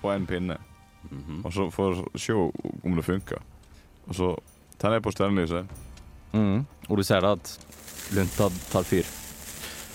[0.00, 0.56] på en pinne.
[1.10, 1.40] Mhm.
[1.44, 3.40] Og så for å se om det funker.
[4.08, 4.30] Og så
[4.78, 5.66] tenner jeg på stjernelyset.
[6.32, 6.62] Mm.
[6.88, 7.50] Og du ser da at
[8.14, 9.08] lunta tar fyr.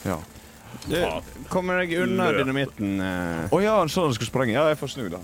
[0.06, 0.18] Ja.
[0.86, 0.98] Du,
[1.50, 2.98] kommer deg unna dynamitten?
[3.02, 3.46] eh?
[3.56, 4.54] Å ja, han sa han skulle sprenge.
[4.58, 5.22] Ja, jeg får snu, da.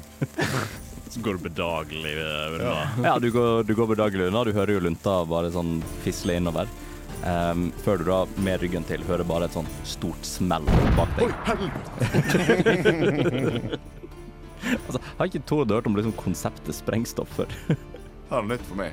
[1.12, 2.70] Så går du bedagelig unna.
[2.72, 4.46] Ja, Ja, du går, du går bedagelig unna.
[4.48, 6.72] Du hører jo lunta bare sånn fisle innover.
[7.28, 10.66] Ehm, før du da med ryggen til hører bare et sånn stort smell
[10.98, 11.30] bak deg.
[14.88, 17.50] altså, har ikke Tord hørt om liksom konseptet sprengstoff før?
[17.70, 18.92] det er nytt for meg.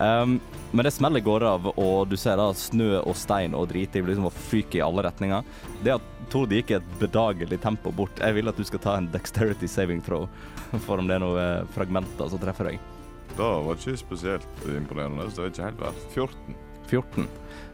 [0.00, 0.40] Um,
[0.76, 4.04] men det smellet går av, og du ser da snø og stein og drit i
[4.04, 5.40] liksom å fyke i alle retninger.
[5.80, 8.92] Det at Tord gikk i et bedagelig tempo bort Jeg vil at du skal ta
[8.94, 10.28] en dexterity saving throw
[10.86, 12.99] for om det er noen eh, fragmenter som treffer deg.
[13.36, 15.28] Det var ikke spesielt imponerende.
[15.30, 16.58] Så det var ikke helt verdt 14.
[16.90, 17.28] 14.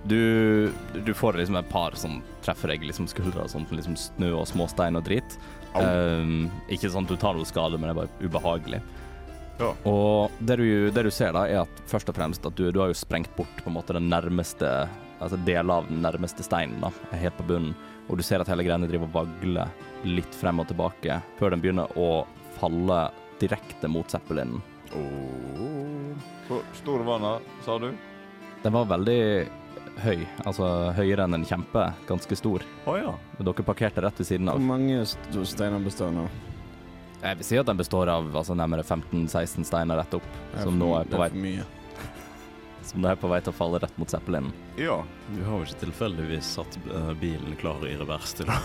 [0.04, 0.72] Du,
[1.04, 4.98] du får liksom et par som treffer deg liksom skuldra, sånn liksom snø og småstein
[4.98, 5.38] og drit.
[5.80, 8.82] Ehm, ikke sånn at du tar noe skade, men det er bare ubehagelig.
[9.56, 9.72] Ja.
[9.88, 12.82] Og det du, det du ser da, er at først og fremst at du, du
[12.82, 14.76] har jo sprengt bort på en måte den nærmeste
[15.16, 17.70] Altså deler av den nærmeste steinen, da, er helt på bunnen.
[18.12, 19.70] Og du ser at hele greiene driver og vagler
[20.04, 22.26] litt frem og tilbake før den begynner å
[22.58, 22.98] falle
[23.40, 24.60] direkte mot Zeppelinen.
[24.94, 26.14] Oh.
[26.46, 27.88] Hvor stor var den, sa du?
[28.62, 29.18] Den var veldig
[30.04, 30.66] høy, altså
[30.96, 32.62] høyere enn en kjempe, ganske stor.
[32.86, 33.14] Oh, ja.
[33.40, 34.58] Dere parkerte rett ved siden av.
[34.60, 36.26] Hvor mange st- steiner består nå?
[37.22, 40.26] Jeg vil si at den består av altså, nærmere 15-16 steiner rett opp,
[40.60, 41.64] som nå er på vei, Det er for mye.
[42.86, 44.52] som nå er på vei til å falle rett mot Zeppelinen.
[44.78, 45.00] Ja.
[45.32, 48.60] Du har jo ikke tilfeldigvis satt eh, bilen klar i revers til å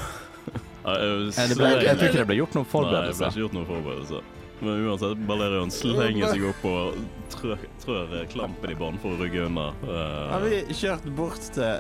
[0.82, 3.68] Ja, jeg, jeg tror ikke det ble gjort noen Nei, det ble ikke gjort noen
[3.70, 4.30] forberedelser.
[4.62, 6.98] Men uansett, Balerion slenger seg opp og
[7.34, 9.72] trør, trør klampen i bånn for å rygge unna.
[9.82, 11.80] Uh, Har vi kjørt bort til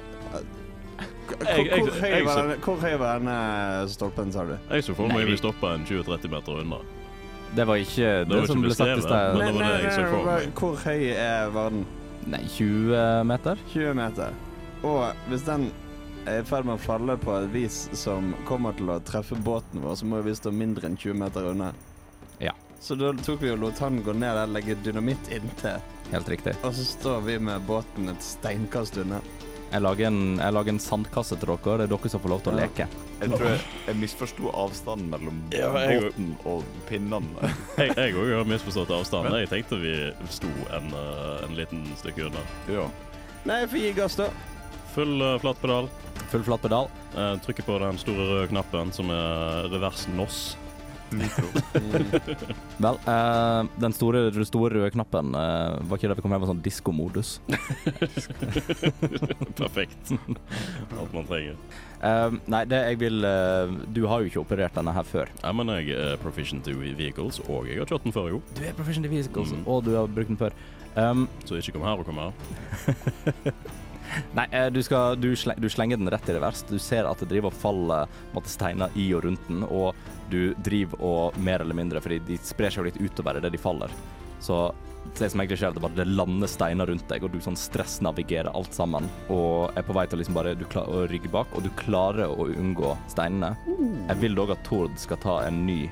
[1.32, 4.56] Hvor, høy var denne, var stolpen, sa du?
[4.72, 6.82] Jeg så for meg vi- stoppa en 20-30 meter unna.
[7.56, 9.38] Det var ikke det, var ikke som ble sagt i sted.
[9.38, 10.54] men- det var det jeg så for meg.
[10.56, 11.86] Hvor høy er Varden?
[12.28, 13.58] Nei, 20 meter?
[13.74, 14.34] 20 meter.
[14.84, 15.72] Og hvis den
[16.26, 19.82] er i ferd med å falle på et vis som kommer til å treffe båten
[19.82, 21.74] vår, så må vi stå mindre enn 20 meter unna.
[22.82, 25.78] Så da tok vi og lot han gå ned der, legge dynamitt inntil,
[26.12, 26.56] Helt riktig.
[26.66, 29.20] og så står vi med båten et steinkast unna.
[29.72, 31.78] Jeg lager en, jeg lager en sandkasse til dere.
[31.80, 32.88] Det er dere som får lov til å leke.
[33.22, 37.54] Jeg tror jeg, jeg misforsto avstanden mellom Ja, jeg- båten og pinnene.
[37.78, 39.38] Jeg òg har misforstått avstanden.
[39.46, 39.94] Jeg tenkte vi
[40.34, 42.44] sto en, eh, en liten stykke unna.
[42.68, 42.90] ja.
[43.46, 44.28] Nei, jeg får gi gass, da.
[44.94, 45.88] Full uh, flatt pedal.
[46.30, 46.90] Full flat pedal.
[47.16, 50.42] Eh, trykker på den store røde knappen som er revers NOS.
[52.82, 56.44] Vel, eh, den store, den store røde knappen eh, var ikke det vi kom hjem
[56.46, 57.34] med sånn diskomodus.
[59.62, 60.14] Perfekt.
[60.98, 61.56] Alt man trenger.
[62.02, 65.32] Eh, nei, det jeg vil eh, Du har jo ikke operert denne her før.
[65.44, 68.42] Jeg men jeg er proficient i vehicles, og jeg har kjørt den før, jo.
[68.58, 69.64] Du er Proficient to vehicles, Mm.
[69.68, 70.54] og du har brukt den før.
[70.96, 72.32] Um, Så ikke kom her og kom her.
[74.38, 76.64] nei, eh, du, skal, du, sleng, du slenger den rett i revers.
[76.68, 79.64] Du ser at det driver og faller på en måte, steiner i og rundt den,
[79.68, 79.96] og
[80.32, 83.62] du driver og mer eller mindre, fordi de sprer seg jo litt utover idet de
[83.62, 83.94] faller.
[84.42, 84.64] Så
[85.18, 87.42] det som egentlig skjer, er at det bare det lander steiner rundt deg, og du
[87.44, 89.10] sånn stressnavigerer alt sammen.
[89.34, 91.72] Og er på vei til å liksom bare du klar, å rygge bak, og du
[91.80, 93.54] klarer å unngå steinene.
[94.08, 95.84] Jeg vil dog at Tord skal ta en ny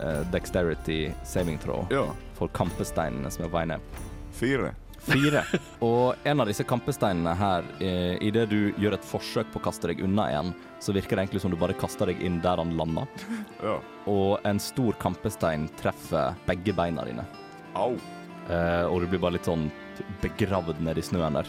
[0.00, 2.06] uh, dexterity saving throw ja.
[2.38, 3.94] for kampesteinene som er på vei ned.
[4.36, 4.74] Fire.
[5.06, 5.42] Fire.
[5.86, 9.90] Og en av disse kampesteinene her, eh, idet du gjør et forsøk på å kaste
[9.90, 10.52] deg unna en,
[10.82, 13.06] så virker det egentlig som du bare kaster deg inn der han landa.
[13.62, 13.78] Ja.
[14.06, 17.24] Og en stor kampestein treffer begge beina dine.
[17.74, 17.94] Au.
[18.50, 19.70] Eh, og du blir bare litt sånn
[20.22, 21.48] begravd ned i snøen der.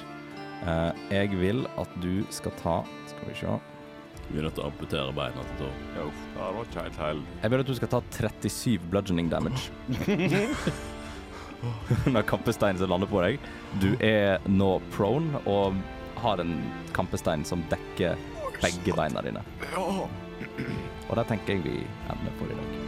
[0.66, 2.78] Eh, jeg vil at du skal ta
[3.12, 3.58] Skal vi se.
[4.28, 5.76] Vi er nødt til å amputere beina til Tor.
[5.96, 7.22] Ja, uff, det var ikke helt heil.
[7.44, 9.70] Jeg vil at du skal ta 37 bludgeoning damage.
[12.14, 13.40] Når kampesteinen som lander på deg.
[13.82, 15.78] Du er nå prone og
[16.22, 16.58] har en
[16.98, 18.18] kampestein som dekker
[18.62, 19.44] begge beina dine.
[19.78, 21.80] Og det tenker jeg vi
[22.10, 22.86] ender for i dag.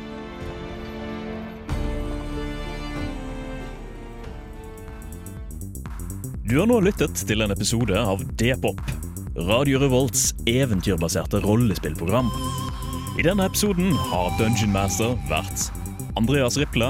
[6.50, 8.80] Du har nå lyttet til en episode av D-pop,
[9.46, 12.32] Radio Revolts eventyrbaserte rollespillprogram.
[13.22, 15.68] I denne episoden har Dungeon Master vært
[16.18, 16.90] Andreas Riple,